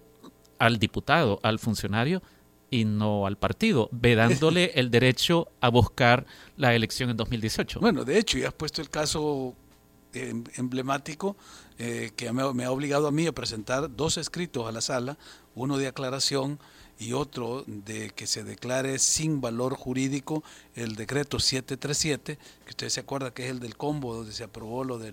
al 0.59 0.79
diputado, 0.79 1.41
al 1.43 1.59
funcionario, 1.59 2.23
y 2.71 2.85
no 2.85 3.27
al 3.27 3.37
partido, 3.37 3.89
vedándole 3.93 4.73
el 4.75 4.91
derecho 4.91 5.49
a 5.61 5.69
buscar 5.69 6.27
la 6.57 6.75
elección 6.75 7.11
en 7.11 7.17
2018. 7.17 7.81
Bueno, 7.81 8.05
de 8.05 8.19
hecho, 8.19 8.39
ya 8.39 8.49
has 8.49 8.55
puesto 8.55 8.83
el 8.83 8.91
caso 8.91 9.55
emblemático 10.15 11.37
eh, 11.79 12.13
que 12.17 12.33
me, 12.33 12.65
ha 12.65 12.71
obligado 12.71 13.09
a 13.09 13.11
mí 13.11 13.27
a 13.27 13.33
presentar 13.33 13.95
dos 13.95 14.17
escritos 14.17 14.69
a 14.69 14.73
la 14.73 14.81
sala, 14.81 15.19
uno 15.55 15.77
de 15.79 15.89
aclaración 15.89 16.59
y 16.99 17.13
otro 17.13 17.65
de 17.67 18.11
que 18.11 18.27
se 18.27 18.45
declare 18.45 18.99
sin 19.01 19.41
valor 19.41 19.75
jurídico 19.75 20.45
el 20.77 20.95
decreto 20.95 21.41
737, 21.41 22.39
que 22.65 22.71
ustedes 22.71 22.93
se 22.93 23.01
acuerdan 23.01 23.33
que 23.33 23.45
es 23.45 23.51
el 23.51 23.59
del 23.59 23.77
combo, 23.77 24.15
donde 24.15 24.33
se 24.33 24.45
aprobó 24.45 24.85
lo 24.85 24.99
de 24.99 25.13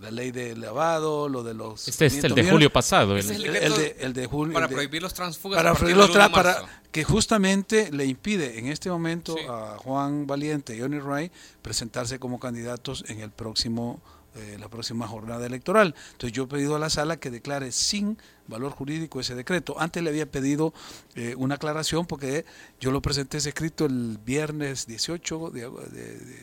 la 0.00 0.10
ley 0.10 0.32
de 0.32 0.56
lavado, 0.56 1.28
lo 1.28 1.42
de 1.42 1.54
los... 1.54 1.86
Este 1.86 2.06
es 2.06 2.24
el 2.24 2.34
de 2.34 2.50
julio 2.50 2.72
pasado. 2.72 3.16
El, 3.16 3.30
el, 3.30 4.12
de, 4.12 4.26
julio. 4.26 4.54
Para 4.54 4.66
prohibir 4.66 5.02
los 5.02 5.12
transfugas. 5.12 5.58
Para 5.58 5.74
prohibir 5.74 5.96
los 5.96 6.10
para 6.10 6.56
que 6.90 7.04
justamente 7.04 7.92
le 7.92 8.06
impide 8.06 8.58
en 8.58 8.66
este 8.66 8.90
momento 8.90 9.36
a 9.48 9.76
Juan 9.78 10.26
Valiente 10.26 10.74
y 10.74 10.80
Johnny 10.80 10.98
Ray 10.98 11.30
presentarse 11.62 12.18
como 12.18 12.40
candidatos 12.40 13.04
en 13.08 13.20
el 13.20 13.30
próximo 13.30 14.00
eh, 14.36 14.56
la 14.60 14.68
próxima 14.68 15.08
jornada 15.08 15.44
electoral. 15.44 15.94
Entonces 16.12 16.32
yo 16.32 16.44
he 16.44 16.46
pedido 16.46 16.76
a 16.76 16.78
la 16.78 16.88
sala 16.88 17.16
que 17.16 17.30
declare 17.30 17.72
sin 17.72 18.16
valor 18.46 18.70
jurídico 18.70 19.18
ese 19.18 19.34
decreto. 19.34 19.74
Antes 19.80 20.04
le 20.04 20.10
había 20.10 20.30
pedido 20.30 20.72
eh, 21.16 21.34
una 21.36 21.56
aclaración 21.56 22.06
porque 22.06 22.44
yo 22.78 22.92
lo 22.92 23.02
presenté 23.02 23.38
ese 23.38 23.48
escrito 23.48 23.86
el 23.86 24.18
viernes 24.24 24.86
18 24.86 25.50
de, 25.50 25.60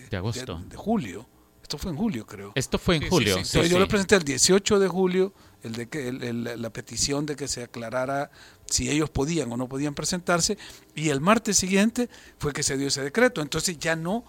de, 0.10 0.18
agosto. 0.18 0.62
De, 0.68 0.76
julio. 0.76 1.28
Esto 1.64 1.78
fue 1.78 1.92
en 1.92 1.98
julio, 1.98 2.26
creo. 2.26 2.52
Esto 2.56 2.78
fue 2.78 2.98
en 2.98 3.10
julio. 3.10 3.42
yo 3.42 3.80
lo 3.80 3.88
presenté 3.88 4.16
el 4.16 4.24
18 4.24 4.80
de 4.80 4.88
julio, 4.90 5.34
el 5.64 5.74
de 5.74 5.88
que 5.88 6.12
la 6.12 6.70
petición 6.70 7.26
de 7.26 7.36
que 7.38 7.48
se 7.48 7.64
aclarara 7.64 8.32
si 8.66 8.90
ellos 8.90 9.10
podían 9.10 9.52
o 9.52 9.58
no 9.58 9.70
podían 9.70 9.94
presentarse, 9.94 10.58
y 10.94 11.10
el 11.10 11.22
martes 11.22 11.58
siguiente 11.58 12.10
fue 12.38 12.52
que 12.52 12.64
se 12.64 12.78
dio 12.78 12.88
ese 12.88 13.02
decreto. 13.02 13.42
Entonces 13.42 13.78
ya 13.80 13.96
no 13.96 14.26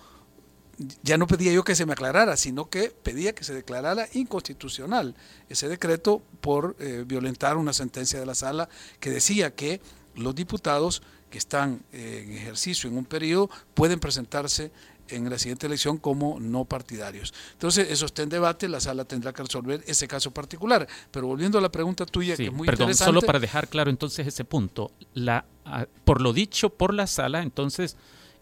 ya 1.03 1.19
no 1.19 1.27
pedía 1.27 1.53
yo 1.53 1.65
que 1.65 1.75
se 1.75 1.87
me 1.87 1.93
aclarara, 1.93 2.37
sino 2.37 2.69
que 2.71 2.91
pedía 2.91 3.35
que 3.35 3.45
se 3.45 3.55
declarara 3.55 4.09
inconstitucional 4.13 5.15
ese 5.49 5.69
decreto 5.69 6.23
por 6.41 6.77
eh, 6.79 7.05
violentar 7.07 7.57
una 7.57 7.73
sentencia 7.73 8.21
de 8.21 8.27
la 8.27 8.35
sala 8.35 8.69
que 9.01 9.11
decía 9.11 9.55
que 9.55 9.81
los 10.15 10.35
diputados 10.35 11.03
que 11.31 11.39
están 11.39 11.83
eh, 11.93 12.25
en 12.27 12.33
ejercicio 12.37 12.89
en 12.89 12.97
un 12.97 13.05
periodo 13.05 13.51
pueden 13.75 14.01
presentarse 14.01 14.71
en 15.09 15.29
la 15.31 15.39
siguiente 15.39 15.67
elección 15.67 15.99
como 15.99 16.39
no 16.39 16.65
partidarios. 16.65 17.33
Entonces, 17.53 17.91
eso 17.91 18.07
está 18.07 18.23
en 18.23 18.29
debate, 18.29 18.69
la 18.69 18.81
sala 18.81 19.05
tendrá 19.05 19.33
que 19.33 19.43
resolver 19.43 19.83
ese 19.87 20.07
caso 20.07 20.31
particular. 20.31 20.87
Pero 21.11 21.27
volviendo 21.27 21.59
a 21.59 21.61
la 21.63 21.71
pregunta 21.71 22.05
tuya, 22.05 22.37
que 22.37 22.47
es 22.47 22.53
muy 22.53 22.67
perdón, 22.67 22.85
interesante. 22.85 23.09
Solo 23.09 23.23
para 23.23 23.39
dejar 23.39 23.69
claro 23.69 23.91
entonces 23.91 24.27
ese 24.27 24.45
punto, 24.45 24.93
la, 25.15 25.47
ah, 25.65 25.87
por 26.05 26.21
lo 26.21 26.35
dicho 26.35 26.71
por 26.71 26.93
la 26.93 27.07
sala, 27.07 27.43
entonces 27.43 27.97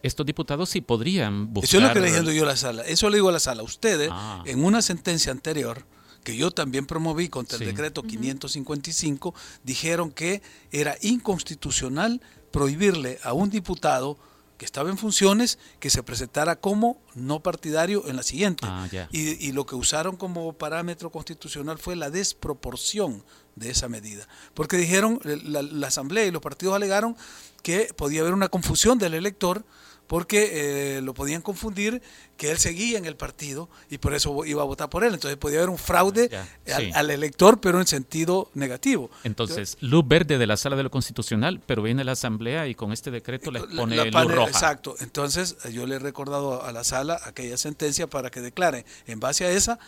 estos 0.07 0.27
diputados 0.27 0.71
sí 0.71 0.81
podrían 0.81 1.53
buscar... 1.53 1.69
Eso 1.69 1.77
es 1.79 1.83
lo 1.83 1.93
que 1.93 2.01
le 2.01 2.07
diciendo 2.07 2.33
yo 2.33 2.45
a 2.45 2.47
la 2.47 2.57
sala. 2.57 2.83
Eso 2.83 3.11
le 3.11 3.17
digo 3.17 3.29
a 3.29 3.33
la 3.33 3.41
sala. 3.41 3.63
Ustedes, 3.63 4.09
ah. 4.13 4.43
en 4.47 4.65
una 4.65 4.83
sentencia 4.83 5.33
anterior, 5.33 5.85
que 6.25 6.37
yo 6.37 6.51
también 6.51 6.87
promoví 6.87 7.29
contra 7.29 7.57
el 7.59 7.67
decreto 7.67 8.03
555, 8.03 9.35
dijeron 9.63 10.11
que 10.11 10.43
era 10.73 10.97
inconstitucional 11.01 12.21
prohibirle 12.51 13.21
a 13.23 13.33
un 13.33 13.49
diputado 13.49 14.19
que 14.59 14.65
estaba 14.65 14.91
en 14.91 14.99
funciones 14.99 15.59
que 15.79 15.91
se 15.91 16.03
presentara 16.03 16.57
como 16.57 17.01
no 17.15 17.45
partidario 17.45 18.09
en 18.09 18.17
la 18.17 18.23
siguiente. 18.23 18.67
Ah, 18.67 18.89
y, 19.13 19.53
lo 19.53 19.67
que 19.67 19.75
usaron 19.75 20.17
como 20.17 20.53
parámetro 20.55 21.11
constitucional 21.11 21.79
fue 21.79 21.95
la 21.95 22.11
desproporción 22.11 23.23
de 23.55 23.71
esa 23.71 23.89
medida. 23.89 24.27
Porque 24.55 24.77
dijeron, 24.77 25.21
la, 25.23 25.63
la 25.63 25.87
Asamblea 25.87 26.25
y 26.25 26.31
los 26.31 26.43
partidos 26.43 26.75
alegaron 26.75 27.17
que 27.63 27.93
podía 27.97 28.23
haber 28.23 28.33
una 28.33 28.49
confusión 28.49 28.99
del 28.99 29.15
elector 29.15 29.65
porque 30.07 30.97
eh, 30.99 31.01
lo 31.03 31.15
podían 31.15 31.43
confundir 31.43 32.01
que 32.37 32.51
él 32.51 32.59
seguía 32.59 32.99
en 32.99 33.07
el 33.07 33.17
partido 33.17 33.69
y 33.91 33.99
por 33.99 34.15
eso 34.15 34.45
iba 34.45 34.63
a 34.63 34.65
votar 34.65 34.89
por 34.91 35.05
él. 35.05 35.15
Entonces 35.15 35.37
podía 35.39 35.59
haber 35.59 35.71
un 35.71 35.79
fraude 35.79 36.29
Ya, 36.31 36.47
al, 36.77 36.83
sí. 36.85 36.91
al 36.95 37.11
elector, 37.11 37.61
pero 37.61 37.81
en 37.81 37.87
sentido 37.87 38.51
negativo. 38.55 39.11
Entonces, 39.25 39.77
luz 39.81 40.07
verde 40.07 40.39
de 40.39 40.47
la 40.47 40.57
sala 40.57 40.77
de 40.77 40.83
lo 40.83 40.91
constitucional, 40.91 41.61
pero 41.65 41.83
viene 41.83 42.05
la 42.05 42.13
asamblea 42.13 42.67
y 42.69 42.75
con 42.75 42.93
este 42.93 43.11
decreto 43.11 43.51
les 43.51 43.63
La- 43.71 43.77
pone 43.81 43.97
la 43.97 44.05
luz 44.05 44.13
pane- 44.13 44.35
roja. 44.35 44.51
Exacto. 44.51 44.95
Entonces 45.01 45.57
yo 45.73 45.87
le 45.87 45.97
he 45.97 45.99
recordado 45.99 46.63
a 46.63 46.73
la 46.73 46.85
sala 46.85 47.19
aquella 47.25 47.57
sentencia 47.57 48.07
para 48.07 48.31
que 48.31 48.41
declare 48.41 48.85
en 49.07 49.19
base 49.21 49.45
a 49.47 49.51
esa 49.51 49.79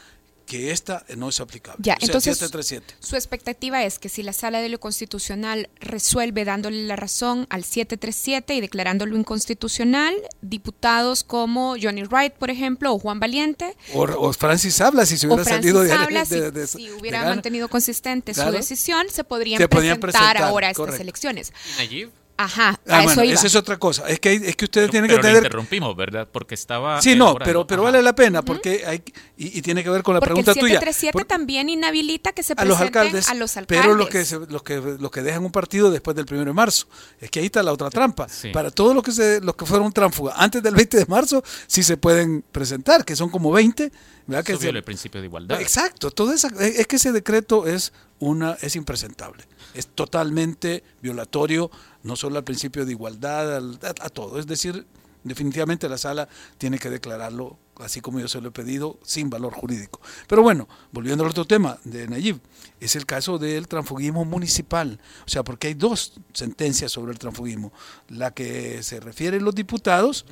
que 0.48 0.70
esta 0.72 1.04
no 1.16 1.28
es 1.28 1.40
aplicable. 1.40 1.78
Ya, 1.82 1.94
O 1.94 1.96
sea, 1.98 2.06
entonces 2.06 2.38
737. 2.38 2.94
su 3.06 3.16
expectativa 3.16 3.84
es 3.84 3.98
que 3.98 4.08
si 4.08 4.22
la 4.22 4.32
sala 4.32 4.60
de 4.62 4.70
lo 4.70 4.80
constitucional 4.80 5.68
resuelve 5.78 6.44
dándole 6.46 6.84
la 6.86 6.96
razón 6.96 7.46
al 7.50 7.64
737 7.64 8.54
y 8.54 8.60
declarándolo 8.62 9.16
inconstitucional, 9.16 10.14
diputados 10.40 11.22
como 11.22 11.76
Johnny 11.80 12.02
Wright, 12.04 12.32
por 12.32 12.50
ejemplo, 12.50 12.92
o 12.94 12.98
Juan 12.98 13.20
Valiente, 13.20 13.76
O, 13.94 14.02
o 14.04 14.32
Francis 14.32 14.80
habla 14.80 15.04
si 15.06 15.18
se 15.18 15.26
hubiera 15.26 15.44
salido 15.44 15.82
de, 15.82 15.92
Habla, 15.92 16.24
de- 16.24 16.50
de- 16.50 16.66
si, 16.66 16.78
de- 16.84 16.88
si 16.88 16.90
hubiera 16.92 17.24
mantenido 17.24 17.68
consistente 17.68 18.32
Claro. 18.32 18.50
su 18.52 18.56
decisión, 18.56 19.06
se 19.10 19.24
podrían, 19.24 19.58
Se 19.58 19.68
presentar, 19.68 20.00
presentar, 20.00 20.36
ahora 20.38 20.68
a 20.68 20.70
estas 20.70 20.80
correcto. 20.86 21.02
elecciones. 21.02 21.52
¿Y 21.74 21.78
Nayib? 21.78 22.10
Ajá, 22.40 22.78
Ah, 22.86 23.00
a 23.00 23.02
bueno, 23.02 23.10
eso 23.10 23.24
iba. 23.24 23.34
esa 23.34 23.46
es 23.48 23.56
otra 23.56 23.78
cosa. 23.78 24.08
Es 24.08 24.20
que, 24.20 24.28
hay- 24.28 24.36
es 24.44 24.54
que 24.54 24.66
ustedes 24.66 24.86
Pero, 24.88 24.92
tienen 24.92 25.08
pero 25.10 25.20
que 25.20 25.26
tener... 25.26 25.42
interrumpimos, 25.42 25.96
¿verdad? 25.96 26.28
Porque 26.30 26.54
estaba. 26.54 27.02
Sí, 27.02 27.16
no, 27.16 27.34
pero, 27.34 27.66
pero 27.66 27.82
Ajá. 27.82 27.90
vale 27.90 28.02
la 28.02 28.14
pena 28.14 28.42
porque 28.42 28.84
hay 28.86 29.02
y, 29.36 29.58
y 29.58 29.62
tiene 29.62 29.82
que 29.82 29.90
ver 29.90 30.04
con 30.04 30.14
la 30.14 30.20
Porque 30.20 30.38
el 30.38 30.44
pregunta 30.44 30.52
tuya. 30.54 30.74
737 30.80 31.12
Por- 31.12 31.24
también 31.24 31.68
inhabilita 31.68 32.30
que 32.32 32.44
se 32.44 32.52
a 32.52 32.64
los 32.64 32.78
presenten 32.78 33.02
alcaldes, 33.02 33.28
a 33.28 33.34
los 33.34 33.56
alcaldes. 33.56 33.82
pero 33.82 33.94
los 33.96 34.08
que, 34.08 34.24
se- 34.24 34.38
los 34.46 34.62
que 34.62 34.76
los 35.00 35.10
que 35.10 35.22
dejan 35.22 35.44
un 35.44 35.50
partido 35.50 35.90
después 35.90 36.16
del 36.16 36.26
primero 36.26 36.48
de 36.50 36.54
marzo. 36.54 36.86
Es 37.20 37.28
que 37.28 37.40
ahí 37.40 37.46
está 37.46 37.60
la 37.64 37.72
otra 37.72 37.90
trampa. 37.90 38.28
Sí. 38.28 38.50
Para 38.50 38.70
todos 38.70 38.94
los 38.94 39.02
que 39.02 39.10
se 39.10 39.40
los 39.40 39.56
que 39.56 39.66
fueron 39.66 39.92
tránsfugas 39.92 40.34
antes 40.38 40.62
del 40.62 40.76
20 40.76 40.96
de 40.96 41.06
marzo 41.06 41.42
sí 41.66 41.82
se 41.82 41.96
pueden 41.96 42.44
presentar, 42.52 43.04
que 43.04 43.16
son 43.16 43.30
como 43.30 43.50
20, 43.50 43.90
¿verdad? 44.28 44.44
Que 44.44 44.56
se- 44.56 44.68
el 44.68 44.84
principio 44.84 45.20
de 45.20 45.26
igualdad. 45.26 45.60
Exacto, 45.60 46.12
todo 46.12 46.32
esa, 46.32 46.48
es 46.60 46.86
que 46.86 46.96
ese 46.96 47.10
decreto 47.10 47.66
es 47.66 47.92
una 48.20 48.56
es 48.60 48.76
impresentable, 48.76 49.44
es 49.74 49.86
totalmente 49.88 50.82
violatorio 51.00 51.70
no 52.02 52.16
solo 52.16 52.38
al 52.38 52.44
principio 52.44 52.84
de 52.86 52.92
igualdad, 52.92 53.56
al- 53.56 53.78
a, 53.82 53.88
a 54.06 54.08
todo, 54.08 54.38
es 54.38 54.46
decir, 54.46 54.86
definitivamente 55.24 55.88
la 55.88 55.98
sala 55.98 56.28
tiene 56.58 56.78
que 56.78 56.90
declararlo 56.90 57.58
así 57.80 58.00
como 58.00 58.18
yo 58.18 58.26
se 58.26 58.40
lo 58.40 58.48
he 58.48 58.52
pedido 58.52 58.98
sin 59.04 59.30
valor 59.30 59.52
jurídico. 59.52 60.00
Pero 60.26 60.42
bueno, 60.42 60.68
volviendo 60.90 61.22
al 61.22 61.30
otro 61.30 61.44
tema 61.44 61.78
de 61.84 62.08
Nayib, 62.08 62.40
es 62.80 62.96
el 62.96 63.06
caso 63.06 63.38
del 63.38 63.68
transfugismo 63.68 64.24
municipal, 64.24 64.98
o 65.24 65.28
sea, 65.28 65.44
porque 65.44 65.68
hay 65.68 65.74
dos 65.74 66.14
sentencias 66.32 66.90
sobre 66.90 67.12
el 67.12 67.18
transfugismo, 67.18 67.72
la 68.08 68.32
que 68.32 68.82
se 68.82 68.98
refiere 69.00 69.40
los 69.40 69.54
diputados 69.54 70.26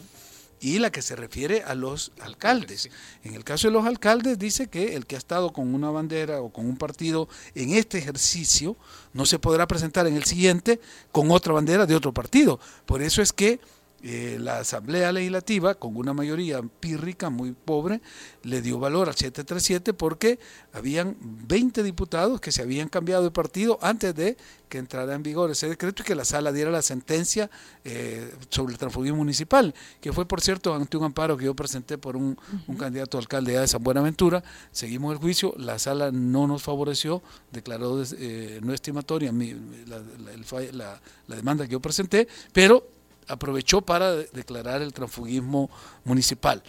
y 0.61 0.79
la 0.79 0.91
que 0.91 1.03
se 1.03 1.17
refiere 1.17 1.63
a 1.63 1.75
los 1.75 2.13
alcaldes. 2.21 2.91
En 3.25 3.35
el 3.35 3.45
caso 3.45 3.69
de 3.69 3.73
los 3.73 3.87
alcaldes 3.87 4.39
dice 4.39 4.69
que 4.69 4.97
el 4.97 5.07
que 5.07 5.17
ha 5.17 5.19
estado 5.19 5.53
con 5.53 5.75
una 5.75 5.91
bandera 5.91 6.41
o 6.41 6.51
con 6.51 6.67
un 6.67 6.77
partido 6.77 7.29
en 7.55 7.71
este 7.75 7.99
ejercicio 7.99 8.77
no 9.13 9.27
se 9.27 9.39
podrá 9.39 9.67
presentar 9.67 10.07
en 10.07 10.17
el 10.17 10.25
siguiente 10.25 10.81
con 11.13 11.31
otra 11.31 11.53
bandera 11.53 11.87
de 11.87 11.95
otro 11.95 12.13
partido. 12.13 12.59
Por 12.87 13.03
eso 13.03 13.23
es 13.23 13.33
que 13.33 13.61
eh, 14.03 14.37
la 14.41 14.59
Asamblea 14.59 15.11
Legislativa, 15.11 15.75
con 15.75 15.97
una 15.97 16.13
mayoría 16.13 16.61
pírrica, 16.63 17.31
muy 17.31 17.53
pobre, 17.53 18.01
le 18.43 18.61
dio 18.63 18.79
valor 18.79 19.09
al 19.09 19.15
737 19.17 19.95
porque 19.95 20.39
habían 20.73 21.17
20 21.21 21.83
diputados 21.83 22.41
que 22.41 22.53
se 22.53 22.63
habían 22.63 22.89
cambiado 22.89 23.25
de 23.25 23.31
partido 23.31 23.79
antes 23.83 24.15
de 24.15 24.37
que 24.69 24.79
entrara 24.79 25.15
en 25.15 25.23
vigor 25.23 25.51
ese 25.51 25.69
decreto 25.69 26.03
y 26.03 26.07
que 26.07 26.15
la 26.15 26.25
sala 26.25 26.53
diera 26.53 26.71
la 26.71 26.83
sentencia 26.83 27.51
eh, 27.85 28.33
sobre 28.51 28.73
el 28.75 28.79
transfugismo 28.79 29.17
municipal, 29.19 29.75
que 30.01 30.13
fue, 30.13 30.27
por 30.27 30.41
cierto, 30.41 30.75
ante 30.75 30.97
un 30.97 31.05
amparo 31.05 31.37
que 31.37 31.45
yo 31.47 31.55
presenté 31.55 31.99
por 31.99 32.17
un, 32.17 32.37
un 32.67 32.77
candidato 32.77 33.17
a 33.17 33.21
alcalde 33.21 33.59
de 33.59 33.67
San 33.67 33.83
Buenaventura. 33.83 34.43
Seguimos 34.73 35.13
el 35.13 35.19
juicio, 35.19 35.55
la 35.57 35.79
sala 35.79 36.11
no 36.13 36.47
nos 36.47 36.63
favoreció, 36.63 37.23
declaró 37.53 38.03
eh, 38.19 38.61
no 38.63 38.73
estimatoria 38.75 39.33
mi, 39.33 39.53
la, 39.87 39.99
la, 40.25 40.33
el 40.33 40.45
fall- 40.45 40.73
la- 40.73 41.01
la 41.29 41.37
demanda 41.37 41.65
que 41.65 41.73
yo 41.73 41.81
presenté, 41.81 42.29
pero 42.53 42.87
aprovechó 43.29 43.83
para 43.83 44.13
de- 44.13 44.29
declarar 44.33 44.83
el 44.83 44.93
transfugismo 44.93 45.71
municipal. 46.05 46.63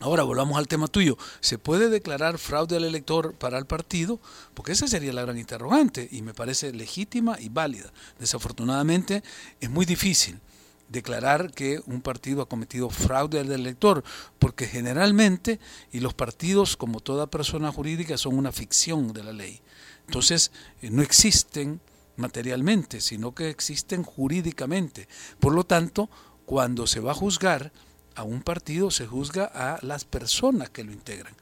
Ahora 0.00 0.22
volvamos 0.22 0.58
al 0.58 0.68
tema 0.68 0.86
tuyo. 0.88 1.16
¿Se 1.40 1.56
puede 1.56 1.88
declarar 1.88 2.38
fraude 2.38 2.76
al 2.76 2.84
elector 2.84 3.32
para 3.34 3.56
el 3.58 3.64
partido? 3.64 4.20
Porque 4.52 4.72
esa 4.72 4.86
sería 4.86 5.12
la 5.12 5.22
gran 5.22 5.38
interrogante 5.38 6.08
y 6.10 6.20
me 6.20 6.34
parece 6.34 6.72
legítima 6.72 7.38
y 7.40 7.48
válida. 7.48 7.90
Desafortunadamente 8.18 9.22
es 9.60 9.70
muy 9.70 9.86
difícil 9.86 10.40
declarar 10.88 11.52
que 11.54 11.80
un 11.86 12.02
partido 12.02 12.42
ha 12.42 12.48
cometido 12.48 12.90
fraude 12.90 13.40
al 13.40 13.50
elector, 13.50 14.04
porque 14.38 14.66
generalmente, 14.66 15.58
y 15.90 16.00
los 16.00 16.12
partidos 16.12 16.76
como 16.76 17.00
toda 17.00 17.28
persona 17.28 17.72
jurídica 17.72 18.18
son 18.18 18.36
una 18.36 18.52
ficción 18.52 19.12
de 19.14 19.24
la 19.24 19.32
ley. 19.32 19.62
Entonces, 20.06 20.52
eh, 20.82 20.90
no 20.90 21.02
existen 21.02 21.80
materialmente, 22.16 23.00
sino 23.00 23.34
que 23.34 23.50
existen 23.50 24.02
jurídicamente. 24.02 25.08
Por 25.40 25.54
lo 25.54 25.64
tanto, 25.64 26.08
cuando 26.46 26.86
se 26.86 27.00
va 27.00 27.12
a 27.12 27.14
juzgar 27.14 27.72
a 28.14 28.22
un 28.22 28.42
partido, 28.42 28.90
se 28.90 29.06
juzga 29.06 29.44
a 29.44 29.78
las 29.82 30.04
personas 30.04 30.70
que 30.70 30.84
lo 30.84 30.92
integran. 30.92 31.34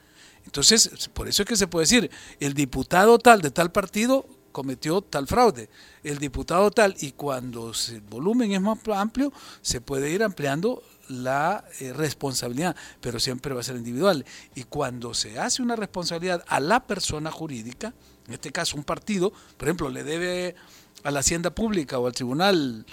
Entonces, 0.45 1.09
por 1.13 1.27
eso 1.27 1.43
es 1.43 1.49
que 1.49 1.55
se 1.55 1.67
puede 1.67 1.83
decir, 1.83 2.11
el 2.39 2.53
diputado 2.53 3.17
tal 3.19 3.41
de 3.41 3.51
tal 3.51 3.71
partido 3.71 4.25
cometió 4.51 5.01
tal 5.01 5.27
fraude, 5.27 5.69
el 6.03 6.19
diputado 6.19 6.69
tal, 6.71 6.95
y 6.99 7.13
cuando 7.13 7.71
el 7.89 8.01
volumen 8.01 8.51
es 8.51 8.61
más 8.61 8.79
amplio, 8.93 9.33
se 9.61 9.81
puede 9.81 10.11
ir 10.11 10.23
ampliando 10.23 10.83
la 11.09 11.65
eh, 11.79 11.91
responsabilidad, 11.91 12.75
pero 13.01 13.19
siempre 13.19 13.53
va 13.53 13.61
a 13.61 13.63
ser 13.63 13.75
individual. 13.75 14.25
Y 14.55 14.63
cuando 14.63 15.13
se 15.13 15.39
hace 15.39 15.61
una 15.61 15.75
responsabilidad 15.75 16.43
a 16.47 16.59
la 16.59 16.85
persona 16.85 17.31
jurídica, 17.31 17.93
en 18.27 18.33
este 18.33 18.51
caso 18.51 18.77
un 18.77 18.83
partido, 18.83 19.31
por 19.57 19.67
ejemplo, 19.67 19.89
le 19.89 20.03
debe 20.03 20.55
a 21.03 21.11
la 21.11 21.19
hacienda 21.19 21.53
pública 21.53 21.99
o 21.99 22.07
al 22.07 22.13
tribunal 22.13 22.85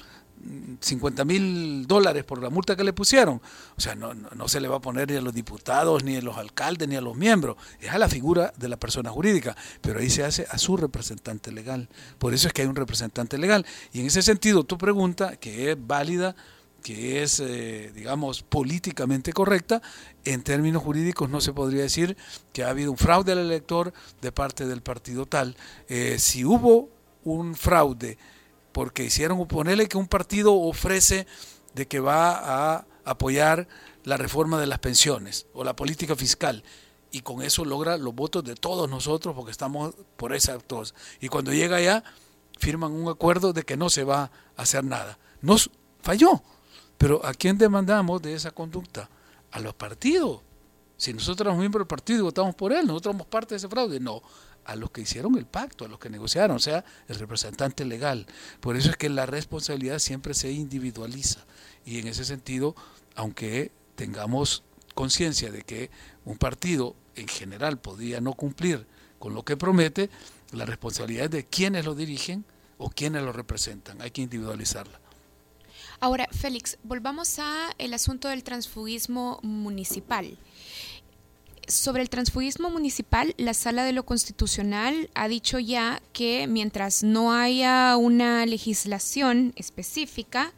50 0.80 1.24
mil 1.24 1.86
dólares 1.86 2.24
por 2.24 2.42
la 2.42 2.50
multa 2.50 2.74
que 2.74 2.84
le 2.84 2.92
pusieron. 2.92 3.40
O 3.76 3.80
sea, 3.80 3.94
no, 3.94 4.14
no, 4.14 4.30
no, 4.30 4.48
se 4.48 4.60
le 4.60 4.68
va 4.68 4.76
a 4.76 4.80
poner 4.80 5.10
ni 5.10 5.16
a 5.16 5.20
los 5.20 5.34
diputados, 5.34 6.02
ni 6.02 6.16
a 6.16 6.22
los 6.22 6.36
alcaldes, 6.36 6.88
ni 6.88 6.96
a 6.96 7.00
los 7.00 7.16
miembros. 7.16 7.56
Es 7.80 7.90
a 7.90 7.98
la 7.98 8.08
figura 8.08 8.52
de 8.56 8.68
la 8.68 8.78
persona 8.78 9.10
jurídica. 9.10 9.56
Pero 9.80 10.00
ahí 10.00 10.08
se 10.08 10.24
hace 10.24 10.46
a 10.50 10.58
su 10.58 10.76
representante 10.76 11.52
legal. 11.52 11.88
Por 12.18 12.32
eso 12.32 12.48
es 12.48 12.54
que 12.54 12.62
hay 12.62 12.68
un 12.68 12.76
representante 12.76 13.38
legal. 13.38 13.66
Y 13.92 14.00
en 14.00 14.06
ese 14.06 14.22
sentido, 14.22 14.64
tu 14.64 14.78
pregunta, 14.78 15.36
que 15.36 15.72
es 15.72 15.76
válida, 15.78 16.34
que 16.80 17.22
es, 17.22 17.40
eh, 17.40 17.92
digamos, 17.94 18.42
políticamente 18.42 19.32
correcta, 19.32 19.82
en 20.24 20.42
términos 20.42 20.82
jurídicos 20.82 21.30
no 21.30 21.40
se 21.40 21.52
podría 21.52 21.82
decir 21.82 22.16
que 22.52 22.64
ha 22.64 22.70
habido 22.70 22.90
un 22.90 22.96
fraude 22.96 23.32
al 23.32 23.38
elector 23.38 23.92
de 24.20 24.32
parte 24.32 24.66
del 24.66 24.82
partido 24.82 25.26
tal. 25.26 25.56
Eh, 25.88 26.18
si 26.18 26.44
hubo 26.44 26.88
un 27.24 27.54
fraude, 27.54 28.18
porque 28.72 29.04
hicieron 29.04 29.46
ponerle 29.46 29.88
que 29.88 29.98
un 29.98 30.08
partido 30.08 30.54
ofrece 30.54 31.26
de 31.74 31.86
que 31.86 32.00
va 32.00 32.76
a 32.76 32.86
apoyar 33.04 33.68
la 34.04 34.16
reforma 34.16 34.60
de 34.60 34.66
las 34.66 34.78
pensiones 34.78 35.46
o 35.52 35.64
la 35.64 35.76
política 35.76 36.16
fiscal 36.16 36.62
y 37.10 37.20
con 37.22 37.42
eso 37.42 37.64
logra 37.64 37.96
los 37.96 38.14
votos 38.14 38.44
de 38.44 38.54
todos 38.54 38.88
nosotros 38.88 39.34
porque 39.34 39.50
estamos 39.50 39.94
por 40.16 40.34
esa 40.34 40.58
cosa. 40.58 40.94
Y 41.20 41.28
cuando 41.28 41.52
llega 41.52 41.76
allá 41.76 42.04
firman 42.58 42.92
un 42.92 43.08
acuerdo 43.08 43.52
de 43.52 43.64
que 43.64 43.76
no 43.76 43.90
se 43.90 44.04
va 44.04 44.30
a 44.56 44.62
hacer 44.62 44.84
nada. 44.84 45.18
Nos 45.40 45.70
falló. 46.02 46.42
Pero 47.00 47.24
¿a 47.24 47.32
quién 47.32 47.56
demandamos 47.56 48.20
de 48.20 48.34
esa 48.34 48.50
conducta? 48.50 49.08
A 49.52 49.58
los 49.58 49.72
partidos. 49.72 50.42
Si 50.98 51.14
nosotros 51.14 51.46
somos 51.46 51.58
miembros 51.58 51.80
del 51.80 51.88
partido 51.88 52.18
y 52.18 52.22
votamos 52.24 52.54
por 52.54 52.74
él, 52.74 52.86
nosotros 52.86 53.14
somos 53.14 53.26
parte 53.26 53.54
de 53.54 53.56
ese 53.56 53.70
fraude. 53.70 53.98
No, 53.98 54.20
a 54.66 54.76
los 54.76 54.90
que 54.90 55.00
hicieron 55.00 55.38
el 55.38 55.46
pacto, 55.46 55.86
a 55.86 55.88
los 55.88 55.98
que 55.98 56.10
negociaron, 56.10 56.58
o 56.58 56.60
sea, 56.60 56.84
el 57.08 57.18
representante 57.18 57.86
legal. 57.86 58.26
Por 58.60 58.76
eso 58.76 58.90
es 58.90 58.98
que 58.98 59.08
la 59.08 59.24
responsabilidad 59.24 59.98
siempre 59.98 60.34
se 60.34 60.52
individualiza. 60.52 61.46
Y 61.86 62.00
en 62.00 62.06
ese 62.06 62.26
sentido, 62.26 62.76
aunque 63.14 63.72
tengamos 63.94 64.62
conciencia 64.94 65.50
de 65.50 65.62
que 65.62 65.90
un 66.26 66.36
partido 66.36 66.96
en 67.16 67.28
general 67.28 67.78
podría 67.78 68.20
no 68.20 68.34
cumplir 68.34 68.86
con 69.18 69.32
lo 69.32 69.42
que 69.42 69.56
promete, 69.56 70.10
la 70.52 70.66
responsabilidad 70.66 71.24
es 71.24 71.30
de 71.30 71.46
quienes 71.46 71.86
lo 71.86 71.94
dirigen 71.94 72.44
o 72.76 72.90
quienes 72.90 73.22
lo 73.22 73.32
representan. 73.32 74.02
Hay 74.02 74.10
que 74.10 74.20
individualizarla. 74.20 74.99
Ahora, 76.00 76.28
Félix, 76.32 76.78
volvamos 76.82 77.38
a 77.38 77.74
el 77.76 77.92
asunto 77.92 78.28
del 78.28 78.42
transfugismo 78.42 79.38
municipal. 79.42 80.38
Sobre 81.68 82.02
el 82.02 82.08
transfugismo 82.08 82.70
municipal, 82.70 83.34
la 83.36 83.52
Sala 83.52 83.84
de 83.84 83.92
lo 83.92 84.06
Constitucional 84.06 85.10
ha 85.14 85.28
dicho 85.28 85.58
ya 85.58 86.00
que 86.14 86.46
mientras 86.46 87.02
no 87.02 87.34
haya 87.34 87.96
una 87.98 88.46
legislación 88.46 89.52
específica, 89.56 90.54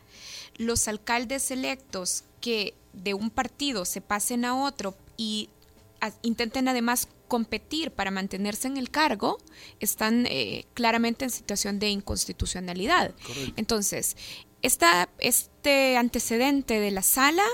los 0.56 0.86
alcaldes 0.86 1.50
electos 1.50 2.22
que 2.40 2.74
de 2.92 3.14
un 3.14 3.28
partido 3.28 3.84
se 3.84 4.00
pasen 4.00 4.44
a 4.44 4.64
otro 4.64 4.94
y 5.16 5.48
a, 6.00 6.12
intenten 6.22 6.68
además 6.68 7.08
competir 7.26 7.90
para 7.90 8.10
mantenerse 8.10 8.68
en 8.68 8.76
el 8.76 8.90
cargo, 8.90 9.38
están 9.80 10.26
eh, 10.26 10.66
claramente 10.74 11.24
en 11.24 11.30
situación 11.30 11.78
de 11.78 11.88
inconstitucionalidad. 11.88 13.14
Correcto. 13.26 13.52
Entonces, 13.56 14.16
esta, 14.62 15.08
este 15.18 15.96
antecedente 15.96 16.80
de 16.80 16.90
la 16.90 17.02
sala 17.02 17.44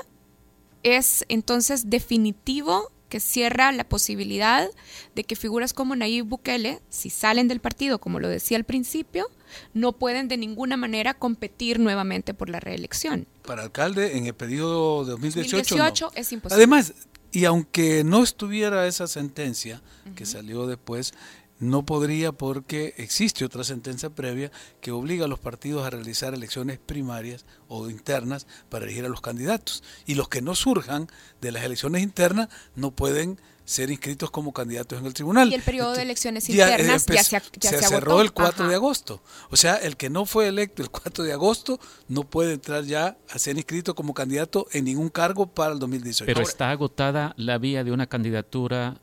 es 0.83 1.25
entonces 1.29 1.91
definitivo 1.91 2.93
que 3.09 3.21
cierra 3.21 3.73
la 3.73 3.85
posibilidad 3.85 4.69
de 5.15 5.25
que 5.25 5.35
figuras 5.35 5.73
como 5.73 5.97
Nayib 5.97 6.27
Bukele, 6.27 6.81
si 6.91 7.11
salen 7.11 7.49
del 7.49 7.61
partido, 7.61 7.99
como 7.99 8.21
lo 8.21 8.29
decía 8.29 8.59
al 8.59 8.65
principio, 8.65 9.29
no 9.73 9.93
pueden 9.93 10.29
de 10.29 10.37
ninguna 10.37 10.77
manera 10.77 11.15
competir 11.15 11.81
nuevamente 11.81 12.35
por 12.35 12.51
la 12.51 12.61
reelección. 12.61 13.27
Para 13.47 13.63
alcalde 13.63 14.19
en 14.19 14.27
el 14.27 14.35
periodo 14.35 15.05
de 15.05 15.13
2018, 15.13 15.57
2018 15.57 16.05
no. 16.05 16.13
es 16.15 16.33
imposible. 16.33 16.57
Además, 16.57 16.93
y 17.33 17.45
aunque 17.47 18.05
no 18.05 18.23
estuviera 18.23 18.87
esa 18.87 19.07
sentencia 19.07 19.83
que 20.15 20.27
salió 20.27 20.67
después, 20.67 21.15
no 21.59 21.85
podría 21.85 22.33
porque 22.33 22.95
existe 22.99 23.45
otra 23.45 23.65
sentencia 23.65 24.11
previa 24.11 24.51
que 24.81 24.93
obliga 24.93 25.25
a 25.25 25.29
los 25.29 25.39
partidos 25.39 25.87
a 25.87 25.91
realizar 25.91 26.35
elecciones 26.35 26.79
primarias 26.79 27.45
o 27.69 27.91
internas 27.91 28.47
para 28.69 28.85
elegir 28.85 29.05
a 29.05 29.09
los 29.09 29.21
candidatos. 29.21 29.83
Y 30.07 30.15
los 30.15 30.29
que 30.29 30.43
no 30.43 30.55
surjan 30.55 31.09
de 31.41 31.53
las 31.53 31.65
elecciones 31.65 32.03
internas 32.03 32.49
no 32.77 32.93
pueden 32.93 33.41
ser 33.65 33.91
inscritos 33.91 34.31
como 34.31 34.55
candidatos 34.55 34.99
en 34.99 35.05
el 35.05 35.13
tribunal. 35.13 35.51
Y 35.51 35.55
el 35.55 35.63
periodo 35.63 35.93
de 35.93 36.01
elecciones 36.03 36.47
Ya, 36.47 36.69
eh, 36.69 36.71
internas 36.71 37.05
ya, 37.05 37.23
se, 37.23 37.41
ya 37.61 37.71
se 37.71 37.79
se 37.81 37.87
cerró 37.87 38.23
el 38.23 38.33
4 38.33 38.63
Ajá. 38.63 38.71
de 38.71 38.75
agosto. 38.75 39.23
O 39.51 39.57
sea, 39.57 39.75
el 39.77 39.99
que 39.99 40.09
no 40.09 40.25
fue 40.25 40.49
electo 40.49 40.83
el 40.83 40.91
4 40.91 41.23
de 41.23 41.35
agosto 41.35 41.79
no 42.09 42.23
puede 42.23 42.55
entrar 42.55 42.85
ya 42.85 43.19
a 43.29 43.39
ser 43.39 43.59
inscrito 43.59 43.95
como 43.95 44.15
candidato 44.15 44.67
en 44.73 44.87
ningún 44.87 45.11
cargo 45.11 45.49
para 45.49 45.75
el 45.75 45.79
2018. 45.81 46.25
Pero 46.25 46.39
Ahora, 46.39 46.49
está 46.51 46.71
agotada 46.71 47.35
la 47.37 47.59
vía 47.59 47.85
de 47.85 47.93
una 47.93 48.07
candidatura 48.07 49.03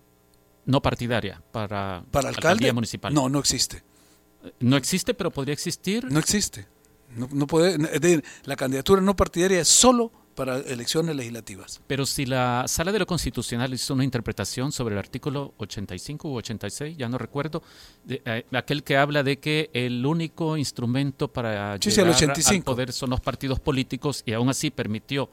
no 0.65 0.81
partidaria 0.81 1.41
para, 1.51 2.03
para 2.11 2.29
alcaldía 2.29 2.51
alcalde 2.51 2.73
municipal. 2.73 3.13
no, 3.13 3.29
no 3.29 3.39
existe. 3.39 3.83
No 4.59 4.77
existe, 4.77 5.13
pero 5.13 5.31
podría 5.31 5.53
existir. 5.53 6.05
No 6.11 6.19
existe. 6.19 6.67
No, 7.15 7.27
no 7.31 7.47
puede, 7.47 7.75
es 7.75 8.01
decir, 8.01 8.23
la 8.43 8.55
candidatura 8.55 9.01
no 9.01 9.15
partidaria 9.15 9.59
es 9.61 9.67
solo 9.67 10.11
para 10.35 10.57
elecciones 10.57 11.15
legislativas. 11.15 11.81
Pero 11.87 12.05
si 12.05 12.25
la 12.25 12.65
Sala 12.67 12.91
de 12.91 12.99
lo 12.99 13.07
Constitucional 13.07 13.73
hizo 13.73 13.93
una 13.93 14.03
interpretación 14.03 14.71
sobre 14.71 14.93
el 14.93 14.99
artículo 14.99 15.53
85 15.57 16.29
u 16.29 16.35
86, 16.35 16.97
ya 16.97 17.07
no 17.07 17.17
recuerdo, 17.17 17.63
de, 18.03 18.21
eh, 18.25 18.45
aquel 18.51 18.83
que 18.83 18.97
habla 18.97 19.23
de 19.23 19.39
que 19.39 19.69
el 19.73 20.05
único 20.05 20.57
instrumento 20.57 21.29
para 21.29 21.75
Sí, 21.81 21.89
sí, 21.89 21.97
llegar 22.01 22.13
85. 22.15 22.71
al 22.71 22.75
poder 22.75 22.93
son 22.93 23.09
los 23.11 23.21
partidos 23.21 23.59
políticos 23.59 24.23
y 24.25 24.33
aún 24.33 24.49
así 24.49 24.69
permitió 24.71 25.29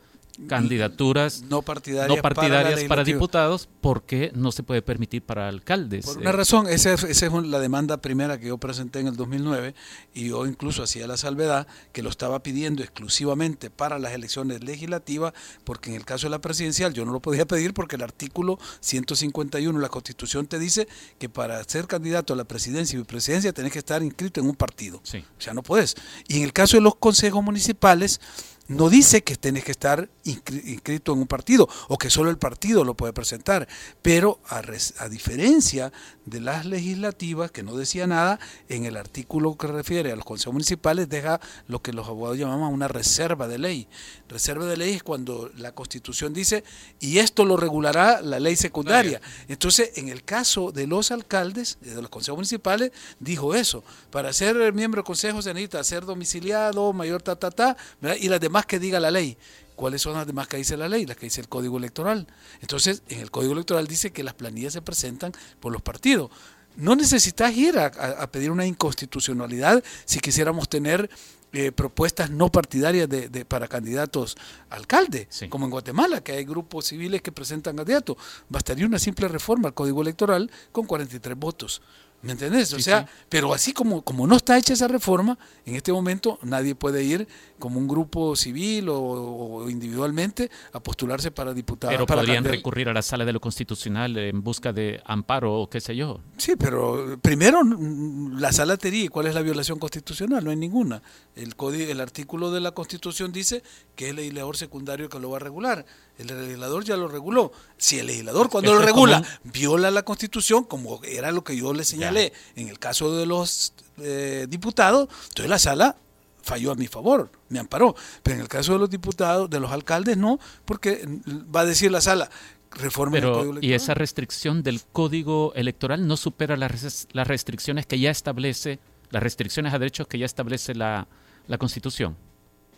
candidaturas 0.49 1.43
No 1.43 1.63
partidarias, 1.63 2.17
no 2.17 2.23
partidarias 2.23 2.83
la 2.83 2.89
para, 2.89 3.05
diputados, 3.05 3.69
¿por 3.81 4.03
qué 4.03 4.33
no 4.35 4.53
se 4.53 4.63
puede 4.63 4.83
permitir 4.83 5.23
para 5.23 5.49
alcaldes? 5.49 6.05
Por 6.07 6.17
Eh, 6.17 6.21
una 6.21 6.33
razón, 6.33 6.69
esa, 6.69 6.93
es- 6.95 7.05
esa 7.05 7.27
es 7.27 7.33
la 7.33 7.59
demanda 7.59 7.97
primera 7.99 8.39
que 8.39 8.49
yo 8.49 8.59
presenté 8.59 9.01
en 9.01 9.09
el 9.09 9.17
2009 9.17 9.75
y 10.15 10.29
yo 10.29 10.47
incluso 10.47 10.83
hacía 10.83 11.07
la 11.07 11.17
salvedad 11.17 11.67
que 11.93 12.03
lo 12.03 12.11
estaba 12.11 12.43
pidiendo 12.43 12.83
exclusivamente 12.83 13.71
para 13.71 13.99
las 13.99 14.13
elecciones 14.13 14.63
legislativas 14.65 15.33
porque 15.65 15.91
en 15.91 15.97
el 15.97 16.05
caso 16.05 16.27
de 16.27 16.31
la 16.31 16.41
presidencial 16.41 16.93
yo 16.95 17.05
no 17.05 17.13
lo 17.13 17.21
podía 17.21 17.47
pedir 17.47 17.75
porque 17.75 17.97
el 17.97 18.03
artículo 18.03 18.59
151 18.81 19.79
de 19.79 19.83
la 19.83 19.89
Constitución 19.89 20.47
te 20.47 20.59
dice 20.59 20.89
que 21.19 21.29
para 21.29 21.63
ser 21.65 21.87
candidato 21.87 22.33
a 22.33 22.37
la 22.37 22.45
presidencia 22.45 22.97
y 22.97 22.99
vicepresidencia 22.99 23.53
tenés 23.53 23.73
que 23.73 23.79
estar 23.79 24.03
inscrito 24.03 24.41
en 24.41 24.47
un 24.47 24.55
partido. 24.57 25.01
Sí. 25.03 25.19
O 25.39 25.41
sea, 25.41 25.55
no 25.55 25.63
puedes. 25.63 25.95
Y 26.29 26.39
en 26.39 26.43
el 26.45 26.53
caso 26.53 26.77
de 26.77 26.83
los 26.83 26.95
consejos 26.97 27.43
municipales, 27.43 28.21
no 28.69 28.89
dice 28.89 29.23
que 29.23 29.37
tenés 29.37 29.65
que 29.65 29.73
estar 29.73 30.09
inscri- 30.25 30.65
inscrito 30.67 31.13
en 31.13 31.19
un 31.19 31.27
partido 31.27 31.69
o 31.89 31.99
que 31.99 32.09
solo 32.11 32.31
el 32.31 32.39
partido 32.39 32.85
lo 32.85 32.95
puede 32.95 33.13
presentar. 33.13 33.69
Pero 34.03 34.39
a, 34.49 34.63
res- 34.63 34.95
a 34.99 35.09
diferencia 35.09 35.93
de 36.25 36.41
las 36.41 36.65
legislativas, 36.65 37.51
que 37.51 37.63
no 37.65 37.77
decía 37.77 38.07
nada, 38.07 38.39
en 38.69 38.85
el 38.85 38.97
artículo 38.97 39.57
que 39.57 39.67
refiere 39.67 40.13
a 40.13 40.17
los 40.17 40.25
consejos 40.25 40.53
municipales 40.55 41.09
deja 41.09 41.41
lo 41.67 41.83
que 41.83 41.93
los 41.93 42.07
abogados 42.07 42.39
llamaban 42.39 42.73
una 42.73 42.89
reserva 42.89 43.49
de 43.49 43.59
ley. 43.59 43.89
Reserva 44.29 44.65
de 44.67 44.77
ley 44.77 44.95
es 44.95 45.03
cuando 45.03 45.51
la 45.57 45.73
constitución 45.73 46.33
dice, 46.33 46.63
y 47.01 47.19
esto 47.19 47.45
lo 47.45 47.57
regulará 47.57 48.23
la 48.23 48.39
ley 48.41 48.55
secundaria. 48.57 49.21
Entonces, 49.49 49.91
en 49.97 50.09
el 50.09 50.23
caso 50.25 50.71
de 50.73 50.87
los 50.87 51.11
alcaldes, 51.11 51.79
de 51.81 52.01
los 52.01 52.09
consejos 52.11 52.37
municipales, 52.39 52.93
dijo 53.19 53.55
eso. 53.55 53.83
Para 54.11 54.33
ser 54.33 54.73
miembro 54.73 55.01
del 55.01 55.05
consejo 55.07 55.43
se 55.43 55.53
necesita 55.53 55.83
ser 55.85 56.05
domiciliado, 56.07 56.93
mayor 56.93 57.21
ta, 57.23 57.35
ta, 57.37 57.51
ta, 57.51 57.77
¿verdad? 58.01 58.17
y 58.21 58.29
las 58.29 58.41
demás 58.41 58.52
que 58.67 58.79
diga 58.79 59.01
la 59.01 59.11
ley. 59.11 59.37
¿Cuáles 59.75 60.03
son 60.03 60.13
las 60.15 60.27
demás 60.27 60.49
que 60.49 60.59
dice 60.59 60.77
la 60.77 60.89
ley? 60.89 61.07
Las 61.07 61.17
que 61.17 61.27
dice 61.27 61.41
el 61.41 61.49
Código 61.49 61.79
Electoral. 61.79 62.27
Entonces, 62.61 63.03
en 63.09 63.21
el 63.21 63.31
Código 63.31 63.53
Electoral 63.55 63.87
dice 63.87 64.11
que 64.13 64.23
las 64.23 64.35
planillas 64.35 64.75
se 64.75 64.83
presentan 64.83 65.33
por 65.61 65.73
los 65.73 65.83
partidos. 65.83 66.31
No 66.77 66.95
necesitas 66.95 67.55
ir 67.57 67.79
a, 67.79 67.87
a- 67.87 68.23
a 68.23 68.31
pedir 68.31 68.51
una 68.51 68.65
inconstitucionalidad 68.67 69.83
si 70.05 70.21
quisiéramos 70.21 70.69
tener 70.69 71.11
eh, 71.55 71.71
propuestas 71.71 72.31
no 72.31 72.51
partidarias 72.51 73.09
de, 73.11 73.29
de- 73.29 73.45
para 73.45 73.69
candidatos 73.69 74.37
a 74.71 74.77
alcalde, 74.77 75.27
Sí. 75.31 75.49
como 75.49 75.67
en 75.67 75.71
Guatemala, 75.71 76.23
que 76.23 76.33
hay 76.33 76.45
grupos 76.47 76.87
civiles 76.87 77.21
que 77.21 77.31
presentan 77.31 77.77
candidatos. 77.77 78.17
Bastaría 78.49 78.87
una 78.87 78.99
simple 78.99 79.29
reforma 79.29 79.69
al 79.69 79.75
Código 79.75 80.01
Electoral 80.01 80.51
con 80.73 80.87
43 80.87 81.37
votos. 81.37 81.83
¿Me 82.23 82.33
entendés? 82.33 82.73
O 82.73 82.79
sea, 82.79 83.01
sí. 83.03 83.07
pero 83.29 83.53
así 83.53 83.73
como, 83.73 84.03
como 84.03 84.27
no 84.27 84.37
está 84.37 84.57
hecha 84.57 84.73
esa 84.73 84.89
reforma, 84.89 85.39
en 85.67 85.75
este 85.75 85.93
momento 85.93 86.39
nadie 86.43 86.75
puede 86.75 87.03
ir 87.03 87.27
como 87.59 87.79
un 87.79 87.89
grupo 87.89 88.37
civil 88.37 88.89
o, 88.89 88.99
o 88.99 89.71
individualmente 89.71 90.51
a 90.73 90.81
postularse 90.81 91.31
para 91.31 91.53
diputado. 91.53 91.93
pero 91.93 92.07
para 92.07 92.21
podrían 92.21 92.45
recurrir 92.45 92.89
a 92.89 92.93
la 92.93 93.03
Sala 93.03 93.25
de 93.25 93.33
lo 93.33 93.41
Constitucional 93.41 94.17
en 94.17 94.43
busca 94.43 94.73
de 94.73 95.01
amparo 95.05 95.55
o 95.55 95.69
qué 95.69 95.81
sé 95.81 95.97
yo. 95.97 96.21
Sí, 96.37 96.55
pero 96.57 97.19
primero 97.21 97.65
mm, 97.65 98.39
la 98.39 98.53
sala 98.53 98.77
te 98.77 98.91
dice 98.91 99.11
cuál 99.11 99.27
es 99.27 99.35
la 99.35 99.43
violación 99.43 99.79
constitucional, 99.79 100.45
no 100.45 100.51
hay 100.51 100.57
ninguna. 100.57 101.03
El 101.35 101.57
código, 101.57 101.91
el 101.91 102.01
artículo 102.01 102.51
de 102.51 102.61
la 102.61 102.73
Constitución 102.73 103.33
dice 103.33 103.63
que 103.97 104.07
es 104.07 104.11
el 104.11 104.17
legislador 104.17 104.57
secundario 104.57 105.09
que 105.09 105.19
lo 105.19 105.31
va 105.31 105.37
a 105.37 105.41
regular. 105.41 105.85
El 106.19 106.27
legislador 106.27 106.85
ya 106.85 106.97
lo 106.97 107.09
reguló. 107.09 107.53
Si 107.79 107.99
el 107.99 108.07
legislador 108.07 108.49
cuando 108.49 108.71
Eso 108.71 108.81
lo 108.81 108.87
regula 108.87 109.23
viola 109.45 109.91
la 109.91 110.03
Constitución, 110.05 110.65
como 110.65 111.03
era 111.05 111.33
lo 111.33 111.43
que 111.43 111.57
yo 111.57 111.73
le 111.73 111.85
señalé 111.85 112.33
en 112.55 112.69
el 112.69 112.79
caso 112.79 113.17
de 113.17 113.27
los 113.27 113.73
eh, 113.99 114.47
diputados, 114.49 115.09
entonces 115.29 115.49
la 115.51 115.59
sala 115.59 115.97
falló 116.43 116.73
a 116.73 116.75
mi 116.75 116.87
favor, 116.87 117.31
me 117.49 117.59
amparó. 117.59 117.95
Pero 118.23 118.37
en 118.37 118.43
el 118.43 118.49
caso 118.49 118.75
de 118.75 118.79
los 118.79 118.91
diputados, 118.91 119.49
de 119.49 119.59
los 119.61 119.71
alcaldes, 119.73 120.17
no, 120.17 120.39
porque 120.65 121.07
va 121.55 121.61
a 121.61 121.65
decir 121.65 121.91
la 121.91 122.01
sala, 122.01 122.31
reforma 122.73 123.17
el 123.17 123.23
Pero, 123.23 123.35
código 123.35 123.53
y 123.61 123.73
esa 123.73 123.75
electoral. 123.75 123.97
restricción 123.97 124.63
del 124.63 124.81
código 124.93 125.53
electoral 125.55 126.07
no 126.07 126.17
supera 126.17 126.57
las, 126.57 127.09
las 127.13 127.27
restricciones 127.27 127.87
que 127.87 127.99
ya 127.99 128.11
establece, 128.11 128.79
las 129.11 129.23
restricciones 129.23 129.73
a 129.75 129.79
derechos 129.79 130.07
que 130.07 130.19
ya 130.19 130.27
establece 130.27 130.75
la, 130.75 131.07
la 131.47 131.59
Constitución. 131.59 132.17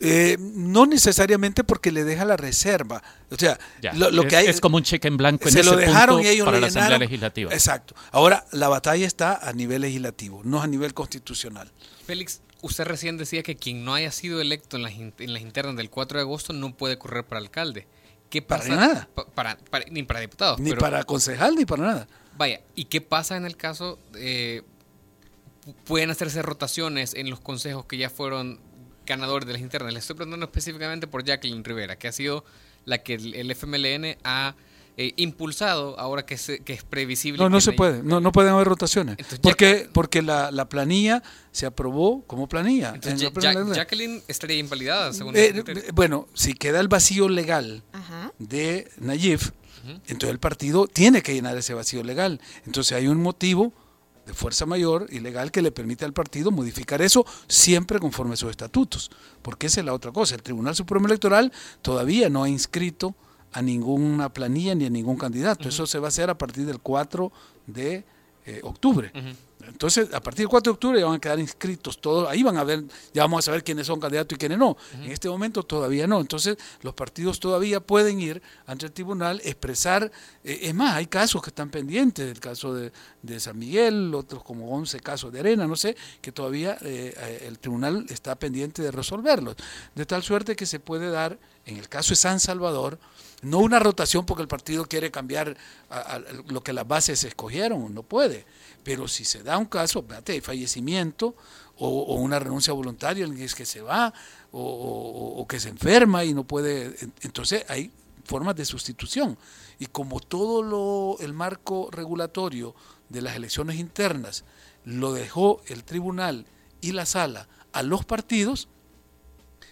Eh, 0.00 0.36
no 0.40 0.86
necesariamente 0.86 1.62
porque 1.64 1.92
le 1.92 2.04
deja 2.04 2.24
la 2.24 2.36
reserva. 2.36 3.02
O 3.30 3.36
sea, 3.36 3.58
Ya, 3.80 3.92
lo, 3.94 4.10
lo 4.10 4.22
es, 4.22 4.28
que 4.28 4.36
hay 4.36 4.46
es 4.46 4.60
como 4.60 4.76
un 4.76 4.82
cheque 4.82 5.08
en 5.08 5.16
blanco 5.16 5.46
en 5.48 5.52
se 5.52 5.60
ese 5.60 5.70
lo 5.70 5.76
dejaron 5.76 6.16
punto 6.16 6.28
y 6.28 6.32
ellos 6.32 6.44
para 6.44 6.56
lo 6.58 6.60
la 6.62 6.66
Asamblea. 6.66 6.98
Legislativa. 6.98 7.52
Exacto. 7.54 7.94
Ahora, 8.10 8.44
la 8.52 8.68
batalla 8.68 9.06
está 9.06 9.36
a 9.48 9.52
nivel 9.52 9.82
legislativo, 9.82 10.42
no 10.44 10.60
a 10.60 10.66
nivel 10.66 10.92
constitucional. 10.94 11.70
Félix, 12.06 12.42
usted 12.60 12.84
recién 12.84 13.16
decía 13.16 13.42
que 13.42 13.56
quien 13.56 13.84
no 13.84 13.94
haya 13.94 14.10
sido 14.10 14.40
electo 14.40 14.76
en 14.76 14.82
las, 14.82 14.92
en 14.94 15.32
las 15.32 15.42
internas 15.42 15.76
del 15.76 15.90
4 15.90 16.18
de 16.18 16.22
agosto 16.22 16.52
no 16.52 16.74
puede 16.76 16.98
correr 16.98 17.24
para 17.24 17.40
alcalde. 17.40 17.86
¿Qué 18.30 18.42
Para 18.42 18.62
pasa? 18.62 18.74
nada. 18.74 19.08
Pa- 19.14 19.26
para- 19.26 19.56
para- 19.70 19.84
ni 19.90 20.02
para 20.02 20.18
diputados. 20.20 20.58
Ni 20.58 20.70
pero- 20.70 20.80
para 20.80 21.04
concejal 21.04 21.54
ni 21.54 21.64
para 21.66 21.82
nada. 21.84 22.08
Vaya, 22.36 22.60
¿y 22.74 22.86
qué 22.86 23.00
pasa 23.00 23.36
en 23.36 23.44
el 23.46 23.56
caso? 23.56 23.98
eh, 24.16 24.62
pu- 25.64 25.74
pueden 25.84 26.10
hacerse 26.10 26.42
rotaciones 26.42 27.14
en 27.14 27.30
los 27.30 27.38
consejos 27.40 27.86
que 27.86 27.96
ya 27.96 28.10
fueron 28.10 28.58
ganadores 29.06 29.46
de 29.46 29.52
las 29.54 29.62
internas. 29.62 29.92
Le 29.92 29.98
estoy 29.98 30.16
preguntando 30.16 30.46
específicamente 30.46 31.06
por 31.06 31.24
Jacqueline 31.24 31.64
Rivera, 31.64 31.96
que 31.96 32.08
ha 32.08 32.12
sido 32.12 32.44
la 32.84 32.98
que 32.98 33.14
el, 33.14 33.34
el 33.34 33.50
FMLN 33.50 34.16
ha 34.24 34.54
eh, 34.96 35.12
impulsado 35.16 35.98
ahora 35.98 36.24
que, 36.24 36.36
se- 36.38 36.60
que 36.60 36.72
es 36.72 36.84
previsible. 36.84 37.42
No, 37.42 37.50
no 37.50 37.60
se 37.60 37.72
puede, 37.72 38.02
no, 38.02 38.20
no 38.20 38.30
pueden 38.30 38.52
haber 38.52 38.68
rotaciones. 38.68 39.16
Entonces, 39.18 39.40
porque 39.42 39.88
porque 39.92 40.22
la, 40.22 40.50
la 40.52 40.68
planilla 40.68 41.22
se 41.50 41.66
aprobó 41.66 42.22
como 42.26 42.48
planilla. 42.48 42.92
Entonces, 42.94 43.20
En 43.34 43.72
Jacqueline 43.74 44.22
estaría 44.28 44.56
invalidada, 44.58 45.12
según 45.12 45.34
Eh, 45.36 45.52
eh, 45.66 45.90
bueno, 45.92 46.28
si 46.34 46.54
queda 46.54 46.78
el 46.80 46.86
vacío 46.88 47.28
legal 47.28 47.82
Ajá. 47.92 48.32
de 48.38 48.88
Nayib, 48.98 49.40
entonces 50.06 50.30
el 50.30 50.38
partido 50.38 50.86
tiene 50.86 51.22
que 51.22 51.34
llenar 51.34 51.56
ese 51.58 51.74
vacío 51.74 52.02
legal. 52.04 52.40
Entonces 52.64 52.92
hay 52.96 53.08
un 53.08 53.20
motivo 53.20 53.72
de 54.26 54.34
fuerza 54.34 54.66
mayor 54.66 55.06
y 55.10 55.20
legal 55.20 55.50
que 55.50 55.62
le 55.62 55.70
permite 55.70 56.04
al 56.04 56.12
partido 56.12 56.50
modificar 56.50 57.02
eso 57.02 57.26
siempre 57.46 57.98
conforme 57.98 58.34
a 58.34 58.36
sus 58.36 58.50
estatutos. 58.50 59.10
Porque 59.42 59.66
esa 59.66 59.80
es 59.80 59.86
la 59.86 59.92
otra 59.92 60.12
cosa. 60.12 60.34
El 60.34 60.42
Tribunal 60.42 60.74
Supremo 60.74 61.06
Electoral 61.06 61.52
todavía 61.82 62.28
no 62.28 62.42
ha 62.42 62.48
inscrito 62.48 63.14
a 63.52 63.62
ninguna 63.62 64.32
planilla 64.32 64.74
ni 64.74 64.86
a 64.86 64.90
ningún 64.90 65.16
candidato. 65.16 65.68
Eso 65.68 65.86
se 65.86 65.98
va 65.98 66.06
a 66.06 66.08
hacer 66.08 66.28
a 66.30 66.38
partir 66.38 66.66
del 66.66 66.80
4 66.80 67.32
de 67.66 68.04
eh, 68.46 68.60
octubre. 68.62 69.12
Entonces, 69.68 70.12
a 70.12 70.20
partir 70.20 70.44
del 70.44 70.48
4 70.48 70.72
de 70.72 70.74
octubre 70.74 71.00
ya 71.00 71.06
van 71.06 71.16
a 71.16 71.20
quedar 71.20 71.38
inscritos 71.38 72.00
todos, 72.00 72.28
ahí 72.28 72.42
van 72.42 72.56
a 72.56 72.64
ver, 72.64 72.84
ya 73.12 73.22
vamos 73.22 73.40
a 73.40 73.42
saber 73.42 73.64
quiénes 73.64 73.86
son 73.86 74.00
candidatos 74.00 74.36
y 74.36 74.38
quiénes 74.38 74.58
no. 74.58 74.76
En 74.94 75.10
este 75.10 75.28
momento 75.28 75.62
todavía 75.62 76.06
no. 76.06 76.20
Entonces, 76.20 76.56
los 76.82 76.94
partidos 76.94 77.40
todavía 77.40 77.80
pueden 77.80 78.20
ir 78.20 78.42
ante 78.66 78.86
el 78.86 78.92
tribunal, 78.92 79.40
expresar, 79.44 80.10
eh, 80.42 80.60
es 80.62 80.74
más, 80.74 80.94
hay 80.94 81.06
casos 81.06 81.42
que 81.42 81.50
están 81.50 81.70
pendientes, 81.70 82.30
el 82.30 82.40
caso 82.40 82.74
de, 82.74 82.92
de, 83.22 83.40
San 83.40 83.58
Miguel, 83.58 84.14
otros 84.14 84.42
como 84.42 84.70
11 84.74 85.00
casos 85.00 85.32
de 85.32 85.40
Arena, 85.40 85.66
no 85.66 85.76
sé, 85.76 85.96
que 86.20 86.32
todavía 86.32 86.76
eh, 86.82 87.14
eh, 87.16 87.44
el 87.48 87.58
tribunal 87.58 88.06
está 88.08 88.34
pendiente 88.36 88.82
de 88.82 88.90
resolverlos. 88.90 89.56
De 89.94 90.06
tal 90.06 90.22
suerte 90.22 90.56
que 90.56 90.66
se 90.66 90.80
puede 90.80 91.10
dar, 91.10 91.38
en 91.66 91.76
el 91.76 91.88
caso 91.88 92.10
de 92.10 92.16
San 92.16 92.40
Salvador, 92.40 92.98
no 93.44 93.58
una 93.58 93.78
rotación 93.78 94.26
porque 94.26 94.42
el 94.42 94.48
partido 94.48 94.86
quiere 94.86 95.10
cambiar 95.10 95.56
a, 95.90 96.18
lo 96.48 96.62
que 96.62 96.72
las 96.72 96.86
bases 96.86 97.24
escogieron, 97.24 97.94
no 97.94 98.02
puede. 98.02 98.44
Pero 98.82 99.08
si 99.08 99.24
se 99.24 99.42
da 99.42 99.58
un 99.58 99.66
caso, 99.66 100.04
de 100.24 100.40
fallecimiento 100.40 101.34
o, 101.76 101.88
o, 101.88 102.14
una 102.16 102.38
renuncia 102.38 102.72
voluntaria, 102.72 103.24
alguien 103.24 103.44
es 103.44 103.54
que 103.54 103.66
se 103.66 103.80
va 103.80 104.12
o, 104.52 104.60
o, 104.60 105.40
o, 105.40 105.46
que 105.46 105.60
se 105.60 105.68
enferma 105.68 106.24
y 106.24 106.34
no 106.34 106.44
puede, 106.44 106.96
entonces 107.22 107.64
hay 107.68 107.90
formas 108.24 108.56
de 108.56 108.64
sustitución. 108.64 109.36
Y 109.78 109.86
como 109.86 110.20
todo 110.20 110.62
lo, 110.62 111.16
el 111.24 111.32
marco 111.32 111.88
regulatorio 111.90 112.74
de 113.08 113.22
las 113.22 113.36
elecciones 113.36 113.76
internas 113.76 114.44
lo 114.84 115.12
dejó 115.12 115.62
el 115.66 115.84
tribunal 115.84 116.46
y 116.80 116.92
la 116.92 117.06
sala 117.06 117.48
a 117.72 117.82
los 117.82 118.04
partidos, 118.04 118.68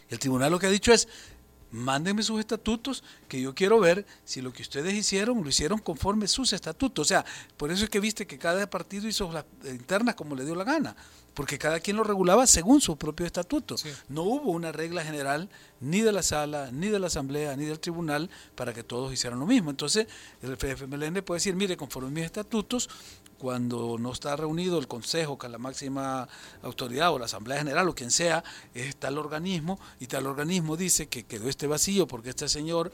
el 0.08 0.18
tribunal 0.18 0.50
lo 0.50 0.58
que 0.58 0.66
ha 0.66 0.70
dicho 0.70 0.92
es, 0.92 1.08
mándenme 1.72 2.22
sus 2.22 2.38
estatutos, 2.38 3.02
que 3.28 3.40
yo 3.40 3.54
quiero 3.54 3.80
ver 3.80 4.06
si 4.24 4.40
lo 4.40 4.52
que 4.52 4.62
ustedes 4.62 4.94
hicieron 4.94 5.42
lo 5.42 5.48
hicieron 5.48 5.78
conforme 5.78 6.28
sus 6.28 6.52
estatutos. 6.52 7.06
O 7.06 7.08
sea, 7.08 7.24
por 7.56 7.72
eso 7.72 7.84
es 7.84 7.90
que 7.90 7.98
viste 7.98 8.26
que 8.26 8.38
cada 8.38 8.68
partido 8.70 9.08
hizo 9.08 9.32
las 9.32 9.44
internas 9.64 10.14
como 10.14 10.36
le 10.36 10.44
dio 10.44 10.54
la 10.54 10.64
gana, 10.64 10.94
porque 11.34 11.58
cada 11.58 11.80
quien 11.80 11.96
lo 11.96 12.04
regulaba 12.04 12.46
según 12.46 12.80
su 12.80 12.96
propio 12.96 13.26
estatuto. 13.26 13.78
Sí. 13.78 13.88
No 14.08 14.22
hubo 14.22 14.50
una 14.50 14.70
regla 14.70 15.02
general 15.02 15.48
ni 15.80 16.02
de 16.02 16.12
la 16.12 16.22
sala, 16.22 16.70
ni 16.70 16.88
de 16.88 16.98
la 16.98 17.08
asamblea, 17.08 17.56
ni 17.56 17.64
del 17.64 17.80
tribunal 17.80 18.30
para 18.54 18.72
que 18.72 18.84
todos 18.84 19.12
hicieran 19.12 19.40
lo 19.40 19.46
mismo. 19.46 19.70
Entonces, 19.70 20.06
el 20.42 20.56
FMLN 20.56 21.22
puede 21.22 21.38
decir, 21.38 21.56
mire, 21.56 21.76
conforme 21.76 22.10
mis 22.10 22.24
estatutos, 22.24 22.88
cuando 23.42 23.98
no 23.98 24.12
está 24.12 24.36
reunido 24.36 24.78
el 24.78 24.86
Consejo, 24.86 25.36
que 25.36 25.46
es 25.48 25.52
la 25.52 25.58
máxima 25.58 26.28
autoridad, 26.62 27.12
o 27.12 27.18
la 27.18 27.24
Asamblea 27.24 27.58
General, 27.58 27.88
o 27.88 27.92
quien 27.92 28.12
sea, 28.12 28.44
es 28.72 28.94
tal 28.94 29.18
organismo, 29.18 29.80
y 29.98 30.06
tal 30.06 30.28
organismo 30.28 30.76
dice 30.76 31.08
que 31.08 31.24
quedó 31.24 31.48
este 31.48 31.66
vacío 31.66 32.06
porque 32.06 32.30
este 32.30 32.48
señor 32.48 32.92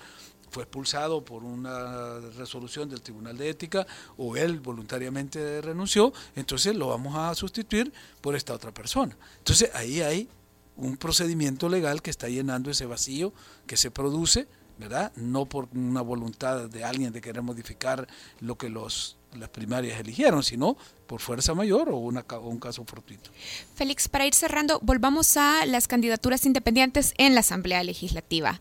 fue 0.51 0.63
expulsado 0.63 1.23
por 1.23 1.45
una 1.45 2.19
resolución 2.39 2.89
del 2.89 3.03
Tribunal 3.03 3.37
de 3.37 3.51
Ética 3.51 3.87
o 4.17 4.39
él 4.39 4.61
voluntariamente 4.61 5.61
renunció, 5.61 6.15
entonces 6.35 6.75
lo 6.75 6.89
vamos 6.89 7.15
a 7.15 7.35
sustituir 7.35 7.93
por 8.23 8.35
esta 8.35 8.55
otra 8.55 8.73
persona. 8.73 9.19
Entonces 9.37 9.71
ahí 9.75 10.01
hay 10.01 10.31
un 10.77 10.97
procedimiento 10.97 11.69
legal 11.69 12.01
que 12.01 12.09
está 12.09 12.31
llenando 12.31 12.71
ese 12.71 12.87
vacío 12.87 13.35
que 13.67 13.77
se 13.77 13.91
produce, 13.91 14.49
¿verdad? 14.79 15.13
No 15.15 15.45
por 15.45 15.69
una 15.75 16.01
voluntad 16.01 16.71
de 16.71 16.85
alguien 16.85 17.13
de 17.13 17.21
querer 17.21 17.43
modificar 17.43 18.09
lo 18.41 18.57
que 18.57 18.71
los 18.71 19.18
las 19.37 19.49
primarias 19.51 20.01
eligieron, 20.01 20.43
sino 20.43 20.77
por 21.07 21.21
fuerza 21.21 21.55
mayor 21.55 21.89
o, 21.91 21.97
un 21.97 22.59
caso 22.59 22.85
fortuito. 22.85 23.31
Félix, 23.75 24.09
para 24.09 24.27
ir 24.27 24.35
cerrando, 24.35 24.79
volvamos 24.83 25.37
a 25.37 25.67
las 25.67 25.89
candidaturas 25.89 26.45
independientes 26.47 27.15
en 27.19 27.35
la 27.35 27.41
Asamblea 27.41 27.83
Legislativa. 27.83 28.61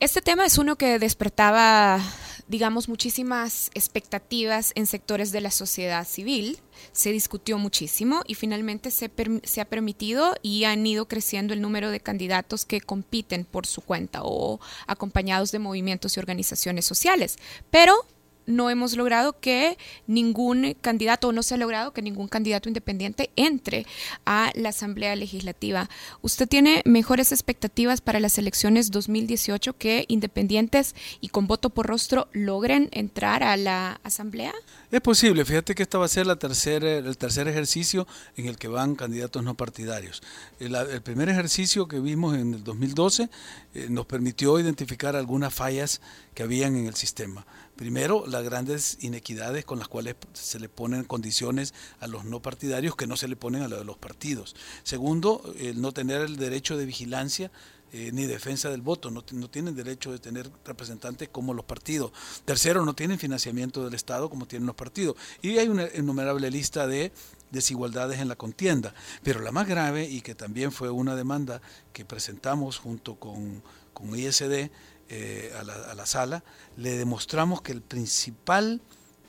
Este 0.00 0.20
tema 0.22 0.44
es 0.44 0.58
uno 0.58 0.76
que 0.76 0.98
despertaba, 0.98 2.00
digamos, 2.48 2.88
muchísimas 2.88 3.70
expectativas 3.74 4.72
en 4.74 4.86
sectores 4.86 5.32
de 5.32 5.40
la 5.40 5.50
sociedad 5.50 6.06
civil. 6.06 6.58
Se 6.92 7.12
discutió 7.12 7.58
muchísimo 7.58 8.22
y 8.26 8.34
finalmente 8.34 8.90
se, 8.90 9.10
se, 9.44 9.60
ha 9.60 9.64
permitido 9.64 10.34
y 10.42 10.64
han 10.64 10.84
ido 10.86 11.06
creciendo 11.06 11.54
el 11.54 11.60
número 11.60 11.90
de 11.90 12.00
candidatos 12.00 12.64
que 12.64 12.80
compiten 12.80 13.44
por 13.44 13.66
su 13.66 13.82
cuenta 13.82 14.20
o 14.24 14.60
acompañados 14.86 15.52
de 15.52 15.60
movimientos 15.60 16.16
y 16.16 16.20
organizaciones 16.20 16.84
sociales. 16.84 17.38
Pero 17.70 18.04
no 18.46 18.70
hemos 18.70 18.96
logrado 18.96 19.38
que 19.40 19.78
ningún 20.06 20.76
candidato, 20.80 21.28
o 21.28 21.32
no 21.32 21.42
se 21.42 21.54
ha 21.54 21.58
logrado 21.58 21.92
que 21.92 22.02
ningún 22.02 22.28
candidato 22.28 22.68
independiente 22.68 23.30
entre 23.36 23.86
a 24.24 24.50
la 24.54 24.70
Asamblea 24.70 25.16
Legislativa. 25.16 25.88
¿Usted 26.22 26.48
tiene 26.48 26.82
mejores 26.84 27.32
expectativas 27.32 28.00
para 28.00 28.20
las 28.20 28.38
elecciones 28.38 28.90
2018 28.90 29.76
que 29.76 30.04
independientes 30.08 30.94
y 31.20 31.28
con 31.28 31.46
voto 31.46 31.70
por 31.70 31.86
rostro 31.86 32.28
logren 32.32 32.88
entrar 32.92 33.42
a 33.42 33.56
la 33.56 34.00
Asamblea? 34.02 34.52
Es 34.90 35.00
posible, 35.00 35.44
fíjate 35.44 35.74
que 35.74 35.82
esta 35.82 35.98
va 35.98 36.04
a 36.04 36.08
ser 36.08 36.26
la 36.26 36.38
el 36.44 37.16
tercer 37.16 37.48
ejercicio 37.48 38.06
en 38.36 38.46
el 38.46 38.58
que 38.58 38.68
van 38.68 38.94
candidatos 38.94 39.42
no 39.42 39.54
partidarios. 39.54 40.22
El, 40.60 40.74
el 40.74 41.02
primer 41.02 41.28
ejercicio 41.28 41.88
que 41.88 42.00
vimos 42.00 42.36
en 42.36 42.54
el 42.54 42.64
2012 42.64 43.28
eh, 43.74 43.86
nos 43.88 44.06
permitió 44.06 44.58
identificar 44.60 45.16
algunas 45.16 45.52
fallas 45.52 46.00
que 46.34 46.42
habían 46.42 46.76
en 46.76 46.86
el 46.86 46.94
sistema. 46.94 47.46
Primero, 47.76 48.24
las 48.26 48.44
grandes 48.44 48.98
inequidades 49.00 49.64
con 49.64 49.78
las 49.78 49.88
cuales 49.88 50.14
se 50.32 50.60
le 50.60 50.68
ponen 50.68 51.04
condiciones 51.04 51.74
a 51.98 52.06
los 52.06 52.24
no 52.24 52.40
partidarios 52.40 52.94
que 52.94 53.06
no 53.06 53.16
se 53.16 53.26
le 53.26 53.36
ponen 53.36 53.62
a 53.62 53.68
los 53.68 53.96
partidos. 53.96 54.54
Segundo, 54.84 55.54
el 55.58 55.80
no 55.80 55.92
tener 55.92 56.22
el 56.22 56.36
derecho 56.36 56.76
de 56.76 56.86
vigilancia 56.86 57.50
eh, 57.96 58.10
ni 58.12 58.26
defensa 58.26 58.70
del 58.70 58.80
voto, 58.80 59.10
no, 59.12 59.24
no, 59.32 59.48
tienen 59.48 59.76
derecho 59.76 60.10
de 60.10 60.18
tener 60.18 60.50
representantes 60.64 61.28
como 61.28 61.54
los 61.54 61.64
partidos. 61.64 62.12
Tercero, 62.44 62.84
no 62.84 62.94
tienen 62.94 63.20
financiamiento 63.20 63.84
del 63.84 63.94
Estado 63.94 64.28
como 64.28 64.46
tienen 64.46 64.66
los 64.66 64.74
partidos. 64.74 65.14
Y 65.42 65.58
hay 65.58 65.68
una 65.68 65.86
innumerable 65.94 66.50
lista 66.50 66.88
de 66.88 67.12
desigualdades 67.52 68.18
en 68.18 68.26
la 68.26 68.34
contienda. 68.34 68.94
Pero 69.22 69.40
la 69.40 69.52
más 69.52 69.68
grave, 69.68 70.08
y 70.08 70.22
que 70.22 70.34
también 70.34 70.72
fue 70.72 70.90
una 70.90 71.14
demanda 71.14 71.62
que 71.92 72.04
presentamos 72.04 72.78
junto 72.78 73.14
con, 73.14 73.62
con 73.92 74.18
ISD, 74.18 74.70
eh, 75.08 75.52
a, 75.58 75.62
la, 75.62 75.74
a, 75.74 75.94
la, 75.94 76.06
sala, 76.06 76.44
le 76.76 76.96
demostramos 76.96 77.62
que 77.62 77.72
el 77.72 77.82
principal 77.82 78.80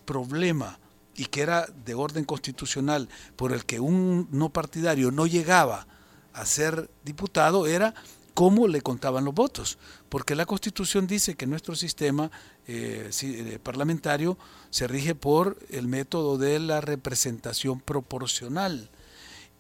problema 0.06 0.80
y 1.16 1.26
que 1.26 1.42
era 1.42 1.66
de 1.66 1.94
orden 1.94 2.26
constitucional 2.26 3.10
por 3.36 3.52
el 3.52 3.66
que 3.66 3.80
un 3.80 4.28
no 4.32 4.50
partidario 4.50 5.12
no 5.12 5.28
llegaba 5.28 5.88
a 6.34 6.46
ser 6.46 6.90
diputado 7.04 7.66
era 7.68 7.94
cómo 8.36 8.68
le 8.68 8.82
contaban 8.82 9.24
los 9.24 9.34
votos, 9.34 9.80
porque 10.10 10.36
la 10.36 10.46
Constitución 10.46 11.08
dice 11.08 11.36
que 11.36 11.48
nuestro 11.48 11.74
sistema 11.74 12.30
eh, 12.68 13.60
parlamentario 13.64 14.38
se 14.70 14.88
rige 14.88 15.16
por 15.16 15.58
el 15.70 15.88
método 15.88 16.38
de 16.38 16.60
la 16.60 16.82
representación 16.82 17.80
proporcional. 17.80 18.92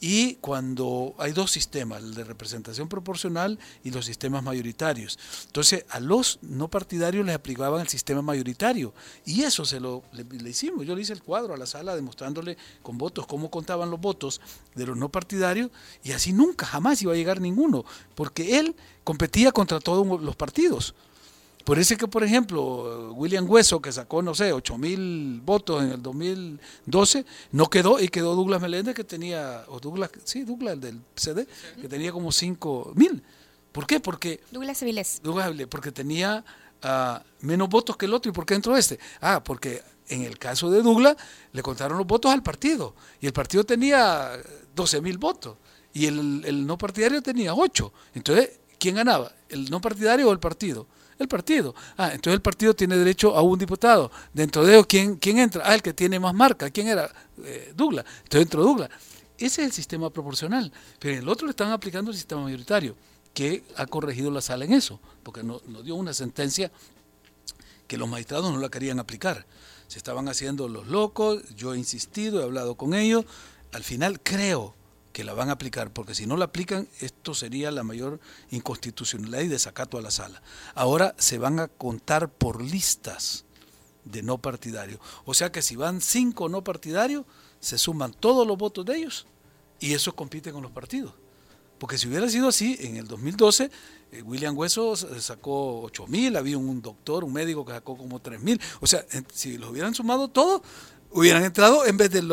Y 0.02 0.36
cuando 0.36 1.16
hay 1.18 1.32
dos 1.32 1.52
sistemas, 1.52 2.04
el 2.04 2.14
de 2.14 2.26
representación 2.26 2.90
proporcional 2.90 3.58
y 3.84 3.92
los 3.92 4.06
sistemas 4.06 4.44
mayoritarios. 4.44 5.18
Entonces, 5.48 5.86
a 5.90 6.00
los 6.00 6.40
no 6.42 6.68
partidarios 6.68 7.26
les 7.26 7.36
aplicaban 7.36 7.82
el 7.82 7.88
sistema 7.88 8.22
mayoritario. 8.22 8.94
Y 9.26 9.44
eso 9.44 9.64
se 9.64 9.80
lo 9.80 10.04
le, 10.12 10.24
le, 10.26 10.50
hicimos. 10.50 10.86
Yo 10.86 10.96
le 10.96 11.02
hice 11.02 11.14
el 11.14 11.24
cuadro 11.24 11.54
a 11.54 11.58
la 11.58 11.66
sala 11.66 11.96
demostrándole 11.96 12.58
con 12.84 12.98
votos 12.98 13.26
cómo 13.26 13.50
contaban 13.50 13.90
los 13.90 14.02
votos 14.02 14.42
de 14.76 14.86
los 14.86 14.98
no 14.98 15.10
partidarios. 15.10 15.72
Y 16.04 16.12
así 16.12 16.34
nunca, 16.34 16.66
jamás 16.66 17.02
iba 17.02 17.14
a 17.14 17.16
llegar 17.16 17.40
ninguno. 17.40 17.86
Porque 18.16 18.60
él 18.60 18.76
competía 19.06 19.54
contra 19.54 19.80
todos 19.80 20.22
los 20.22 20.36
partidos. 20.36 20.94
Por 21.66 21.80
eso 21.80 21.96
es 21.96 22.00
que, 22.00 22.08
por 22.08 22.24
ejemplo, 22.24 23.12
William 23.14 23.50
Hueso, 23.50 23.82
que 23.82 23.92
sacó, 23.92 24.22
no 24.22 24.36
sé, 24.36 24.54
8 24.54 24.78
mil 24.78 25.42
votos 25.44 25.84
en 25.84 25.94
el 25.94 26.02
2012, 26.02 27.26
no 27.52 27.72
quedó 27.72 28.00
y 28.00 28.08
quedó 28.08 28.36
Douglas 28.36 28.62
Meléndez, 28.62 28.94
que 28.94 29.04
tenía, 29.04 29.66
o 29.70 29.80
Douglas, 29.80 30.12
sí, 30.26 30.44
Douglas, 30.44 30.80
del 30.80 31.02
CD, 31.16 31.48
que 31.82 31.90
tenía 31.90 32.12
como 32.12 32.32
5 32.32 32.94
mil. 32.96 33.24
¿Por 33.72 33.88
qué? 33.88 34.00
Porque... 34.00 34.42
Douglas 34.52 34.84
Avilés. 34.84 35.20
Douglas 35.24 35.48
Avilés, 35.48 35.66
porque 35.66 35.92
tenía 35.92 36.46
uh, 36.84 37.18
menos 37.42 37.68
votos 37.68 37.98
que 37.98 38.06
el 38.06 38.14
otro. 38.14 38.30
¿Y 38.30 38.34
por 38.34 38.46
qué 38.46 38.54
entró 38.54 38.78
este? 38.78 39.00
Ah, 39.20 39.44
porque 39.44 39.82
en 40.08 40.22
el 40.22 40.38
caso 40.38 40.70
de 40.70 40.84
Douglas 40.84 41.18
le 41.52 41.64
contaron 41.64 41.98
los 41.98 42.06
votos 42.06 42.32
al 42.32 42.44
partido. 42.44 42.94
Y 43.20 43.26
el 43.26 43.34
partido 43.34 43.64
tenía 43.64 44.34
12 44.76 45.02
mil 45.02 45.18
votos. 45.18 45.58
Y 45.94 46.06
el, 46.06 46.44
el 46.46 46.68
no 46.68 46.78
partidario 46.78 47.24
tenía 47.24 47.56
8. 47.56 47.92
Entonces, 48.14 48.52
¿quién 48.78 48.94
ganaba? 48.94 49.32
¿El 49.50 49.68
no 49.72 49.82
partidario 49.82 50.30
o 50.30 50.32
el 50.32 50.40
partido? 50.40 50.86
El 51.18 51.28
partido. 51.28 51.74
Ah, 51.98 52.12
entonces 52.14 52.34
el 52.34 52.42
partido 52.42 52.74
tiene 52.74 52.98
derecho 52.98 53.36
a 53.36 53.42
un 53.42 53.58
diputado. 53.58 54.12
Dentro 54.34 54.66
de 54.66 54.74
ellos, 54.74 54.86
¿quién, 54.88 55.16
quién 55.16 55.40
entra? 55.40 55.64
Ah, 55.66 55.76
el 55.76 55.82
que 55.82 55.94
tiene 55.94 56.20
más 56.20 56.34
marca. 56.34 56.70
¿Quién 56.70 56.88
era? 56.88 57.10
Eh, 57.44 57.74
Douglas. 57.76 58.06
Entonces 58.24 58.42
entró 58.42 58.64
Douglas. 58.64 58.90
Ese 59.38 59.62
es 59.62 59.68
el 59.68 59.72
sistema 59.72 60.10
proporcional. 60.10 60.72
Pero 61.00 61.16
en 61.16 61.22
el 61.22 61.30
otro 61.30 61.48
le 61.48 61.52
están 61.52 61.72
aplicando 61.72 62.12
el 62.12 62.18
sistema 62.18 62.42
mayoritario, 62.42 62.96
que 63.34 63.64
ha 63.78 63.86
corregido 63.86 64.30
la 64.32 64.42
sala 64.42 64.66
en 64.66 64.74
eso, 64.74 65.00
porque 65.24 65.44
nos 65.44 65.66
no 65.66 65.82
dio 65.82 65.96
una 65.96 66.14
sentencia 66.14 66.72
que 67.88 67.98
los 67.98 68.10
magistrados 68.10 68.52
no 68.52 68.60
la 68.60 68.70
querían 68.70 69.00
aplicar. 69.00 69.46
Se 69.88 69.98
estaban 69.98 70.28
haciendo 70.28 70.68
los 70.68 70.88
locos, 70.88 71.44
yo 71.56 71.74
he 71.74 71.78
insistido, 71.78 72.42
he 72.42 72.44
hablado 72.44 72.76
con 72.76 72.94
ellos. 72.94 73.26
Al 73.72 73.84
final 73.84 74.20
creo 74.22 74.74
que 75.16 75.24
la 75.24 75.34
van 75.34 75.48
a 75.48 75.54
aplicar, 75.54 75.94
porque 75.94 76.14
si 76.14 76.26
no 76.26 76.36
la 76.36 76.44
aplican, 76.44 76.90
esto 77.00 77.34
sería 77.34 77.72
la 77.72 77.84
mayor 77.84 78.20
inconstitucionalidad 78.52 79.44
y 79.44 79.48
desacato 79.48 79.98
a 79.98 80.02
la 80.02 80.12
sala. 80.12 80.44
Ahora 80.74 81.16
se 81.18 81.38
van 81.38 81.62
a 81.62 81.70
contar 81.70 82.28
por 82.28 82.62
listas, 82.62 83.46
de 84.04 84.22
no 84.24 84.40
partidarios. 84.40 85.00
O 85.24 85.34
sea 85.34 85.54
que 85.54 85.62
si 85.62 85.78
van 85.78 86.02
cinco 86.02 86.50
no 86.50 86.66
partidarios, 86.66 87.26
se 87.62 87.78
suman 87.78 88.12
todos 88.12 88.46
los 88.46 88.58
votos 88.58 88.86
de 88.86 88.98
ellos 88.98 89.26
y 89.80 89.94
eso 89.94 90.14
compite 90.14 90.52
con 90.52 90.62
los 90.62 90.74
partidos. 90.74 91.14
Porque 91.80 91.98
si 91.98 92.10
hubiera 92.10 92.30
sido 92.30 92.50
así, 92.50 92.76
en 92.82 92.98
el 92.98 93.08
2012 93.08 93.72
eh, 94.12 94.22
William 94.22 94.58
Hueso 94.58 94.98
sacó 94.98 95.82
8 95.84 96.08
mil, 96.08 96.36
había 96.36 96.58
un 96.58 96.82
doctor, 96.82 97.24
un 97.24 97.32
médico 97.32 97.66
que 97.66 97.72
sacó 97.72 97.98
como 97.98 98.20
3 98.20 98.42
mil. 98.42 98.60
O 98.82 98.88
sea, 98.88 99.06
si 99.34 99.58
los 99.58 99.70
hubieran 99.70 99.96
sumado 99.96 100.28
todos, 100.28 100.62
hubieran 101.16 101.46
entrado 101.46 101.86
en 101.86 101.96
vez 101.96 102.12
del, 102.12 102.30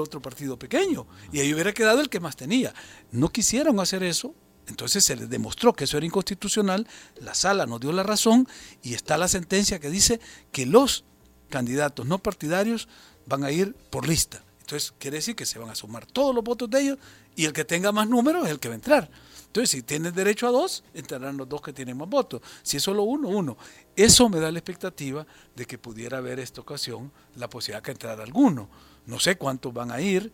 otro 0.00 0.22
partido 0.22 0.58
pequeño 0.58 1.06
y 1.30 1.40
ahí 1.40 1.52
hubiera 1.52 1.74
quedado 1.74 2.00
el 2.00 2.08
que 2.08 2.20
más 2.20 2.36
tenía. 2.36 2.74
No 3.12 3.28
quisieron 3.28 3.78
hacer 3.80 4.02
eso, 4.02 4.34
entonces 4.66 5.04
se 5.04 5.14
les 5.14 5.28
demostró 5.28 5.74
que 5.74 5.84
eso 5.84 5.98
era 5.98 6.06
inconstitucional, 6.06 6.88
la 7.20 7.34
sala 7.34 7.66
nos 7.66 7.80
dio 7.80 7.92
la 7.92 8.02
razón 8.02 8.48
y 8.82 8.94
está 8.94 9.18
la 9.18 9.28
sentencia 9.28 9.78
que 9.78 9.90
dice 9.90 10.20
que 10.52 10.64
los 10.64 11.04
candidatos 11.50 12.06
no 12.06 12.18
partidarios 12.18 12.88
van 13.26 13.44
a 13.44 13.50
ir 13.50 13.74
por 13.90 14.08
lista. 14.08 14.42
Entonces 14.60 14.94
quiere 14.98 15.18
decir 15.18 15.36
que 15.36 15.44
se 15.44 15.58
van 15.58 15.68
a 15.68 15.74
sumar 15.74 16.06
todos 16.06 16.34
los 16.34 16.42
votos 16.42 16.70
de 16.70 16.80
ellos 16.80 16.98
y 17.36 17.44
el 17.44 17.52
que 17.52 17.66
tenga 17.66 17.92
más 17.92 18.08
números 18.08 18.46
es 18.46 18.52
el 18.52 18.58
que 18.58 18.68
va 18.68 18.74
a 18.74 18.76
entrar. 18.76 19.10
Entonces, 19.54 19.70
si 19.70 19.82
tienes 19.82 20.12
derecho 20.12 20.48
a 20.48 20.50
dos, 20.50 20.82
entrarán 20.94 21.36
los 21.36 21.48
dos 21.48 21.62
que 21.62 21.72
tienen 21.72 21.96
más 21.96 22.08
votos. 22.08 22.42
Si 22.64 22.78
es 22.78 22.82
solo 22.82 23.04
uno, 23.04 23.28
uno. 23.28 23.56
Eso 23.94 24.28
me 24.28 24.40
da 24.40 24.50
la 24.50 24.58
expectativa 24.58 25.24
de 25.54 25.64
que 25.64 25.78
pudiera 25.78 26.18
haber 26.18 26.40
esta 26.40 26.60
ocasión 26.60 27.12
la 27.36 27.48
posibilidad 27.48 27.78
de 27.80 27.84
que 27.84 27.92
entrara 27.92 28.24
alguno. 28.24 28.68
No 29.06 29.20
sé 29.20 29.36
cuántos 29.36 29.72
van 29.72 29.92
a 29.92 30.00
ir 30.00 30.32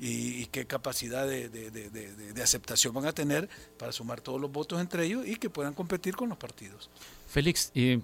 y, 0.00 0.46
qué 0.46 0.64
capacidad 0.64 1.28
de, 1.28 2.32
aceptación 2.42 2.94
van 2.94 3.04
a 3.04 3.12
tener 3.12 3.46
para 3.76 3.92
sumar 3.92 4.22
todos 4.22 4.40
los 4.40 4.50
votos 4.50 4.80
entre 4.80 5.04
ellos 5.04 5.26
y 5.26 5.36
que 5.36 5.50
puedan 5.50 5.74
competir 5.74 6.16
con 6.16 6.30
los 6.30 6.38
partidos. 6.38 6.88
Félix, 7.28 7.72
en 7.74 8.02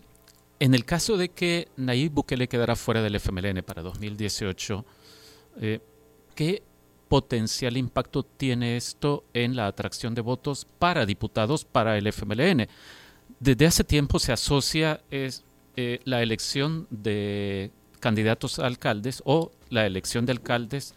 el 0.61 0.85
caso 0.85 1.17
de 1.17 1.31
que 1.31 1.69
Nayib 1.79 2.13
Bukele 2.13 2.47
quedara 2.47 2.77
fuera 2.77 3.01
del 3.01 3.15
FMLN 3.15 3.63
para 3.63 3.81
2018, 3.81 4.85
eh, 5.63 5.81
¿qué 6.35 6.63
potencial 7.09 7.77
impacto 7.77 8.23
tiene 8.23 8.77
esto 8.77 9.25
en 9.33 9.57
la 9.57 9.67
atracción 9.67 10.15
de 10.15 10.21
votos 10.21 10.67
para 10.79 11.07
diputados 11.07 11.65
para 11.65 11.97
el 11.97 12.07
FMLN. 12.07 12.69
Desde 13.41 13.67
hace 13.67 13.85
tiempo 13.85 14.19
se 14.19 14.33
asocia 14.33 15.01
es, 15.11 15.45
eh, 15.77 16.01
la 16.05 16.23
elección 16.23 16.87
de 16.91 17.71
candidatos 18.01 18.59
a 18.59 18.67
alcaldes 18.67 19.23
o 19.25 19.53
la 19.71 19.87
elección 19.87 20.27
de 20.27 20.33
alcaldes 20.33 20.95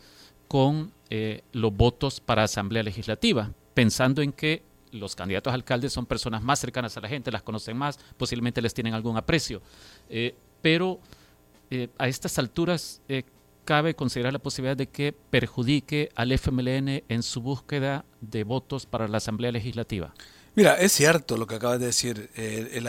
con 0.47 0.91
eh, 1.09 1.43
los 1.51 1.75
votos 1.75 2.19
para 2.19 2.43
asamblea 2.43 2.83
legislativa, 2.83 3.51
pensando 3.73 4.21
en 4.21 4.33
que 4.33 4.63
los 4.91 5.15
candidatos 5.15 5.51
a 5.51 5.53
alcaldes 5.53 5.93
son 5.93 6.05
personas 6.05 6.41
más 6.41 6.59
cercanas 6.59 6.97
a 6.97 7.01
la 7.01 7.07
gente, 7.07 7.31
las 7.31 7.43
conocen 7.43 7.77
más, 7.77 7.99
posiblemente 8.17 8.61
les 8.61 8.73
tienen 8.73 8.93
algún 8.93 9.17
aprecio. 9.17 9.61
Eh, 10.09 10.35
pero 10.61 10.99
a 11.97 12.09
estas 12.09 12.37
alturas, 12.37 13.01
cabe 13.71 13.95
considerar 13.95 14.33
la 14.33 14.39
posibilidad 14.39 14.75
de 14.75 14.87
que 14.87 15.13
perjudique 15.13 16.09
al 16.15 16.33
FMLN 16.33 17.03
en 17.07 17.23
su 17.23 17.39
búsqueda 17.39 18.03
de 18.19 18.43
votos 18.43 18.85
para 18.85 19.07
la 19.07 19.19
Asamblea 19.19 19.49
Legislativa? 19.53 20.13
Mira, 20.55 20.75
es 20.75 20.91
cierto 20.91 21.37
lo 21.37 21.47
que 21.47 21.55
acabas 21.55 21.79
de 21.79 21.85
decir. 21.85 22.29
El, 22.35 22.83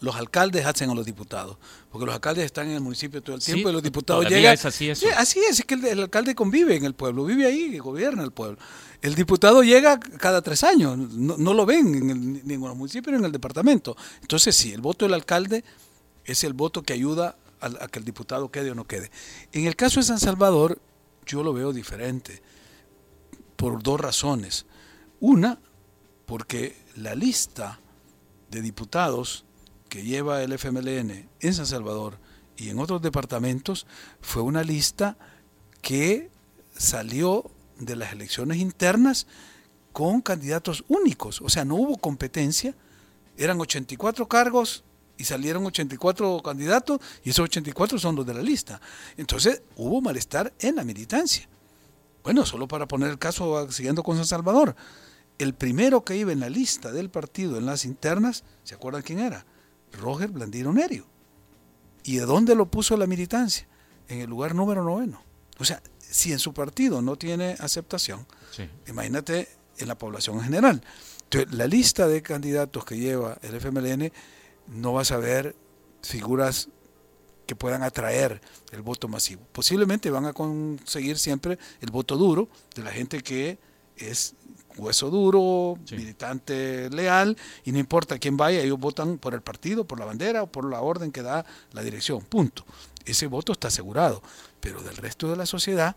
los 0.00 0.16
alcaldes 0.16 0.64
hacen 0.64 0.88
a 0.88 0.94
los 0.94 1.04
diputados, 1.04 1.58
porque 1.90 2.06
los 2.06 2.14
alcaldes 2.14 2.46
están 2.46 2.68
en 2.68 2.76
el 2.76 2.80
municipio 2.80 3.22
todo 3.22 3.36
el 3.36 3.42
tiempo 3.42 3.68
y 3.68 3.72
los 3.74 3.82
diputados 3.82 4.26
llegan. 4.26 4.54
Es 4.54 4.64
así, 4.64 4.88
eso. 4.88 5.06
así 5.14 5.40
es, 5.40 5.60
es 5.60 5.66
que 5.66 5.74
el, 5.74 6.00
alcalde 6.00 6.34
convive 6.34 6.74
en 6.74 6.86
el 6.86 6.94
pueblo, 6.94 7.26
vive 7.26 7.44
ahí, 7.44 7.76
gobierna 7.76 8.22
el 8.22 8.32
pueblo. 8.32 8.56
El 9.02 9.14
diputado 9.14 9.62
llega 9.62 10.00
cada 10.00 10.40
tres 10.40 10.64
años, 10.64 10.96
no, 10.96 11.52
lo 11.52 11.66
ven 11.66 11.94
en 11.94 12.10
el, 12.10 12.46
ni 12.46 12.54
en 12.54 12.60
los 12.62 12.74
municipios 12.74 13.12
ni 13.12 13.18
en 13.18 13.26
el 13.26 13.32
departamento. 13.32 13.94
Entonces, 14.22 14.56
sí, 14.56 14.72
el 14.72 14.80
voto 14.80 15.04
del 15.04 15.12
alcalde 15.12 15.62
es 16.24 16.44
el 16.44 16.54
voto 16.54 16.82
que 16.82 16.94
ayuda 16.94 17.36
a, 17.62 17.88
que 17.88 17.98
el 17.98 18.04
diputado 18.04 18.50
quede 18.50 18.70
o 18.70 18.74
no 18.74 18.86
quede. 18.86 19.10
En 19.52 19.66
el 19.66 19.76
caso 19.76 20.00
de 20.00 20.06
San 20.06 20.18
Salvador, 20.18 20.80
yo 21.24 21.42
lo 21.42 21.52
veo 21.52 21.72
diferente, 21.72 22.42
por 23.56 23.82
dos 23.82 24.00
razones. 24.00 24.66
Una, 25.20 25.60
porque 26.26 26.76
la 26.96 27.14
lista 27.14 27.80
de 28.50 28.60
diputados 28.60 29.44
que 29.88 30.02
lleva 30.02 30.42
el 30.42 30.52
FMLN 30.52 31.28
en 31.40 31.54
San 31.54 31.66
Salvador 31.66 32.18
y 32.56 32.70
en 32.70 32.78
otros 32.78 33.00
departamentos 33.02 33.86
fue 34.20 34.42
una 34.42 34.62
lista 34.62 35.16
que 35.80 36.30
salió 36.76 37.50
de 37.78 37.96
las 37.96 38.12
elecciones 38.12 38.58
internas 38.58 39.26
con 39.92 40.22
candidatos 40.22 40.84
únicos, 40.88 41.42
o 41.42 41.48
sea, 41.48 41.64
no 41.64 41.74
hubo 41.74 41.98
competencia, 41.98 42.74
eran 43.36 43.60
84 43.60 44.26
cargos 44.26 44.84
y 45.16 45.24
salieron 45.24 45.64
84 45.66 46.40
candidatos 46.42 47.00
y 47.24 47.30
esos 47.30 47.44
84 47.44 47.98
son 47.98 48.16
los 48.16 48.26
de 48.26 48.34
la 48.34 48.42
lista. 48.42 48.80
Entonces 49.16 49.62
hubo 49.76 50.00
malestar 50.00 50.52
en 50.58 50.76
la 50.76 50.84
militancia. 50.84 51.48
Bueno, 52.22 52.46
solo 52.46 52.68
para 52.68 52.86
poner 52.86 53.10
el 53.10 53.18
caso 53.18 53.70
siguiendo 53.70 54.02
con 54.02 54.16
San 54.16 54.26
Salvador, 54.26 54.76
el 55.38 55.54
primero 55.54 56.04
que 56.04 56.16
iba 56.16 56.32
en 56.32 56.40
la 56.40 56.48
lista 56.48 56.92
del 56.92 57.10
partido 57.10 57.58
en 57.58 57.66
las 57.66 57.84
internas, 57.84 58.44
¿se 58.62 58.74
acuerdan 58.74 59.02
quién 59.02 59.18
era? 59.18 59.44
Roger 59.92 60.30
Blandino 60.30 60.72
Nerio. 60.72 61.06
¿Y 62.04 62.16
de 62.16 62.26
dónde 62.26 62.54
lo 62.54 62.70
puso 62.70 62.96
la 62.96 63.06
militancia? 63.06 63.66
En 64.08 64.20
el 64.20 64.30
lugar 64.30 64.54
número 64.54 64.82
noveno. 64.84 65.22
O 65.58 65.64
sea, 65.64 65.82
si 65.98 66.32
en 66.32 66.38
su 66.38 66.52
partido 66.52 67.02
no 67.02 67.16
tiene 67.16 67.56
aceptación, 67.58 68.26
imagínate 68.86 69.48
en 69.78 69.88
la 69.88 69.96
población 69.96 70.36
en 70.38 70.44
general. 70.44 70.84
Entonces, 71.24 71.54
la 71.54 71.66
lista 71.66 72.06
de 72.06 72.22
candidatos 72.22 72.84
que 72.84 72.98
lleva 72.98 73.38
el 73.42 73.54
FMLN 73.54 74.12
no 74.66 74.92
vas 74.92 75.10
a 75.10 75.16
ver 75.18 75.56
figuras 76.02 76.68
que 77.46 77.56
puedan 77.56 77.82
atraer 77.82 78.40
el 78.70 78.82
voto 78.82 79.08
masivo. 79.08 79.42
Posiblemente 79.52 80.10
van 80.10 80.26
a 80.26 80.32
conseguir 80.32 81.18
siempre 81.18 81.58
el 81.80 81.90
voto 81.90 82.16
duro 82.16 82.48
de 82.74 82.82
la 82.82 82.92
gente 82.92 83.22
que 83.22 83.58
es 83.96 84.34
hueso 84.76 85.10
duro, 85.10 85.78
militante 85.90 86.88
leal, 86.90 87.36
y 87.64 87.72
no 87.72 87.78
importa 87.78 88.18
quién 88.18 88.36
vaya, 88.36 88.60
ellos 88.60 88.78
votan 88.78 89.18
por 89.18 89.34
el 89.34 89.42
partido, 89.42 89.84
por 89.84 89.98
la 89.98 90.06
bandera 90.06 90.42
o 90.42 90.46
por 90.46 90.68
la 90.68 90.80
orden 90.80 91.12
que 91.12 91.22
da 91.22 91.44
la 91.72 91.82
dirección, 91.82 92.22
punto. 92.22 92.64
Ese 93.04 93.26
voto 93.26 93.52
está 93.52 93.68
asegurado, 93.68 94.22
pero 94.60 94.82
del 94.82 94.96
resto 94.96 95.28
de 95.28 95.36
la 95.36 95.46
sociedad, 95.46 95.96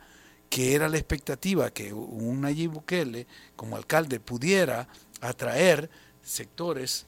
que 0.50 0.76
era 0.76 0.90
la 0.90 0.98
expectativa 0.98 1.72
que 1.72 1.94
un 1.94 2.42
Nayib 2.42 2.72
Bukele 2.72 3.28
como 3.56 3.76
alcalde 3.76 4.20
pudiera 4.20 4.88
atraer 5.22 5.90
sectores 6.22 7.06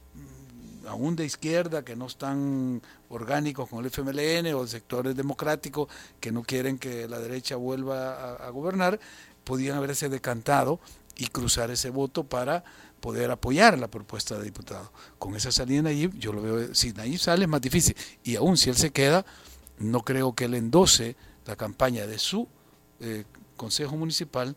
aún 0.87 1.15
de 1.15 1.25
izquierda, 1.25 1.83
que 1.83 1.95
no 1.95 2.07
están 2.07 2.81
orgánicos 3.09 3.69
con 3.69 3.79
el 3.79 3.91
FMLN 3.91 4.53
o 4.53 4.65
sectores 4.65 5.15
democráticos 5.15 5.87
que 6.19 6.31
no 6.31 6.43
quieren 6.43 6.77
que 6.77 7.07
la 7.07 7.19
derecha 7.19 7.55
vuelva 7.55 8.35
a, 8.35 8.49
gobernar, 8.49 8.99
podían 9.43 9.77
haberse 9.77 10.09
decantado 10.09 10.79
y 11.15 11.27
cruzar 11.27 11.71
ese 11.71 11.89
voto 11.89 12.23
para 12.23 12.63
poder 12.99 13.31
apoyar 13.31 13.77
la 13.77 13.89
propuesta 13.89 14.37
de 14.37 14.43
diputado. 14.43 14.91
Con 15.19 15.35
esa 15.35 15.51
salida 15.51 15.77
de 15.77 15.83
Nayib, 15.83 16.17
yo 16.17 16.33
lo 16.33 16.41
veo, 16.41 16.73
si 16.73 16.93
Nayib 16.93 17.19
sale 17.19 17.43
es 17.43 17.49
más 17.49 17.61
difícil. 17.61 17.95
Y 18.23 18.35
aún 18.35 18.57
si 18.57 18.69
él 18.69 18.75
se 18.75 18.91
queda, 18.91 19.25
no 19.77 20.01
creo 20.01 20.33
que 20.33 20.45
él 20.45 20.53
endose 20.53 21.15
la 21.45 21.55
campaña 21.55 22.07
de 22.07 22.17
su 22.17 22.47
eh, 22.99 23.25
Consejo 23.55 23.95
Municipal 23.95 24.55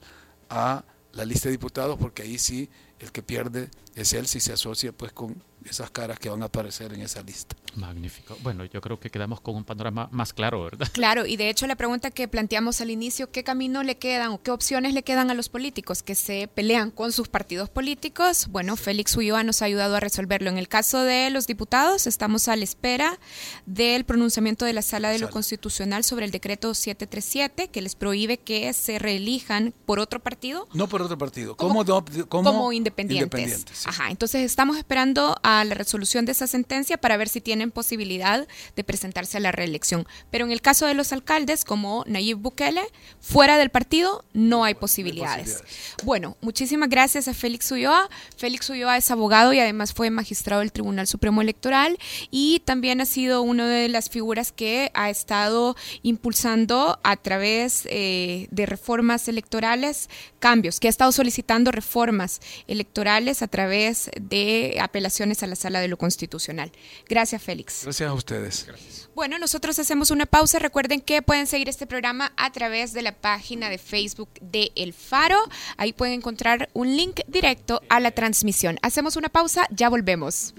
a 0.48 0.84
la 1.12 1.24
lista 1.24 1.48
de 1.48 1.52
diputados, 1.52 1.98
porque 1.98 2.22
ahí 2.22 2.38
sí 2.38 2.68
el 2.98 3.12
que 3.12 3.22
pierde 3.22 3.70
es 3.94 4.12
él 4.12 4.26
si 4.26 4.40
se 4.40 4.52
asocia 4.52 4.92
pues 4.92 5.12
con 5.12 5.42
esas 5.68 5.90
caras 5.90 6.18
que 6.18 6.28
van 6.28 6.42
a 6.42 6.46
aparecer 6.46 6.92
en 6.92 7.02
esa 7.02 7.22
lista. 7.22 7.56
Magnífico. 7.76 8.36
Bueno, 8.42 8.64
yo 8.64 8.80
creo 8.80 8.98
que 8.98 9.10
quedamos 9.10 9.40
con 9.40 9.54
un 9.54 9.64
panorama 9.64 10.08
más 10.10 10.32
claro, 10.32 10.64
¿verdad? 10.64 10.88
Claro, 10.92 11.26
y 11.26 11.36
de 11.36 11.48
hecho 11.50 11.66
la 11.66 11.76
pregunta 11.76 12.10
que 12.10 12.28
planteamos 12.28 12.80
al 12.80 12.90
inicio, 12.90 13.30
¿qué 13.30 13.44
camino 13.44 13.82
le 13.82 13.96
quedan 13.96 14.32
o 14.32 14.42
qué 14.42 14.50
opciones 14.50 14.92
le 14.92 15.02
quedan 15.02 15.30
a 15.30 15.34
los 15.34 15.48
políticos 15.48 16.02
que 16.02 16.14
se 16.14 16.48
pelean 16.48 16.90
con 16.90 17.12
sus 17.12 17.28
partidos 17.28 17.70
políticos? 17.70 18.48
Bueno, 18.48 18.76
Félix 18.76 19.16
Ulloa 19.16 19.44
nos 19.44 19.62
ha 19.62 19.66
ayudado 19.66 19.96
a 19.96 20.00
resolverlo. 20.00 20.50
En 20.50 20.58
el 20.58 20.68
caso 20.68 21.02
de 21.02 21.30
los 21.30 21.46
diputados, 21.46 22.06
estamos 22.06 22.48
a 22.48 22.56
la 22.56 22.64
espera 22.64 23.18
del 23.66 24.04
pronunciamiento 24.04 24.64
de 24.64 24.72
la 24.72 24.82
Sala 24.82 25.10
de 25.10 25.18
lo 25.18 25.30
Constitucional 25.30 26.04
sobre 26.04 26.24
el 26.24 26.30
decreto 26.30 26.74
737 26.74 27.68
que 27.68 27.82
les 27.82 27.94
prohíbe 27.94 28.38
que 28.38 28.72
se 28.72 28.98
reelijan 28.98 29.72
por 29.86 30.00
otro 30.00 30.20
partido. 30.20 30.68
No 30.74 30.88
por 30.88 31.02
otro 31.02 31.18
partido, 31.18 31.56
como, 31.56 31.84
como, 32.28 32.72
independientes. 32.72 33.86
Ajá, 33.86 34.10
entonces 34.10 34.42
estamos 34.42 34.76
esperando 34.76 35.36
a 35.42 35.49
la 35.64 35.74
resolución 35.74 36.24
de 36.24 36.32
esa 36.32 36.46
sentencia 36.46 36.98
para 36.98 37.16
ver 37.16 37.28
si 37.28 37.40
tienen 37.40 37.70
posibilidad 37.70 38.46
de 38.76 38.84
presentarse 38.84 39.36
a 39.36 39.40
la 39.40 39.52
reelección. 39.52 40.06
Pero 40.30 40.44
en 40.44 40.52
el 40.52 40.62
caso 40.62 40.86
de 40.86 40.94
los 40.94 41.12
alcaldes, 41.12 41.64
como 41.64 42.04
Nayib 42.06 42.38
Bukele, 42.38 42.82
fuera 43.20 43.58
del 43.58 43.70
partido 43.70 44.24
no 44.32 44.64
hay 44.64 44.74
posibilidades. 44.74 45.62
Bueno, 46.04 46.36
muchísimas 46.40 46.88
gracias 46.88 47.28
a 47.28 47.34
Félix 47.34 47.70
Ulloa. 47.70 48.08
Félix 48.36 48.70
Ulloa 48.70 48.96
es 48.96 49.10
abogado 49.10 49.52
y 49.52 49.58
además 49.58 49.92
fue 49.92 50.10
magistrado 50.10 50.60
del 50.60 50.72
Tribunal 50.72 51.06
Supremo 51.06 51.42
Electoral 51.42 51.98
y 52.30 52.60
también 52.64 53.00
ha 53.00 53.06
sido 53.06 53.42
una 53.42 53.66
de 53.66 53.88
las 53.88 54.08
figuras 54.08 54.52
que 54.52 54.90
ha 54.94 55.10
estado 55.10 55.76
impulsando 56.02 56.98
a 57.02 57.16
través 57.16 57.86
eh, 57.90 58.48
de 58.50 58.66
reformas 58.66 59.28
electorales 59.28 60.08
cambios, 60.38 60.80
que 60.80 60.88
ha 60.88 60.90
estado 60.90 61.12
solicitando 61.12 61.70
reformas 61.70 62.40
electorales 62.66 63.42
a 63.42 63.48
través 63.48 64.10
de 64.20 64.78
apelaciones 64.80 65.39
a 65.42 65.46
la 65.46 65.56
Sala 65.56 65.80
de 65.80 65.88
lo 65.88 65.98
Constitucional. 65.98 66.72
Gracias, 67.08 67.42
Félix. 67.42 67.82
Gracias 67.84 68.08
a 68.08 68.14
ustedes. 68.14 68.66
Bueno, 69.14 69.38
nosotros 69.38 69.78
hacemos 69.78 70.10
una 70.10 70.26
pausa. 70.26 70.58
Recuerden 70.58 71.00
que 71.00 71.22
pueden 71.22 71.46
seguir 71.46 71.68
este 71.68 71.86
programa 71.86 72.32
a 72.36 72.50
través 72.52 72.92
de 72.92 73.02
la 73.02 73.12
página 73.12 73.68
de 73.68 73.78
Facebook 73.78 74.30
de 74.40 74.72
El 74.76 74.92
Faro. 74.92 75.38
Ahí 75.76 75.92
pueden 75.92 76.14
encontrar 76.14 76.68
un 76.72 76.96
link 76.96 77.20
directo 77.26 77.82
a 77.88 78.00
la 78.00 78.10
transmisión. 78.10 78.78
Hacemos 78.82 79.16
una 79.16 79.28
pausa, 79.28 79.66
ya 79.70 79.88
volvemos. 79.88 80.54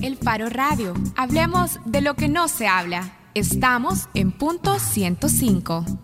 El 0.00 0.16
Faro 0.16 0.48
Radio. 0.50 0.94
Hablemos 1.16 1.78
de 1.86 2.00
lo 2.02 2.14
que 2.14 2.28
no 2.28 2.48
se 2.48 2.66
habla. 2.66 3.18
Estamos 3.34 4.08
en 4.14 4.32
punto 4.32 4.78
105. 4.78 6.03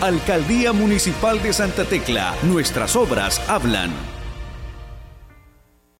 Alcaldía 0.00 0.72
Municipal 0.72 1.42
de 1.42 1.52
Santa 1.52 1.84
Tecla. 1.84 2.36
Nuestras 2.44 2.94
obras 2.94 3.40
hablan. 3.48 3.90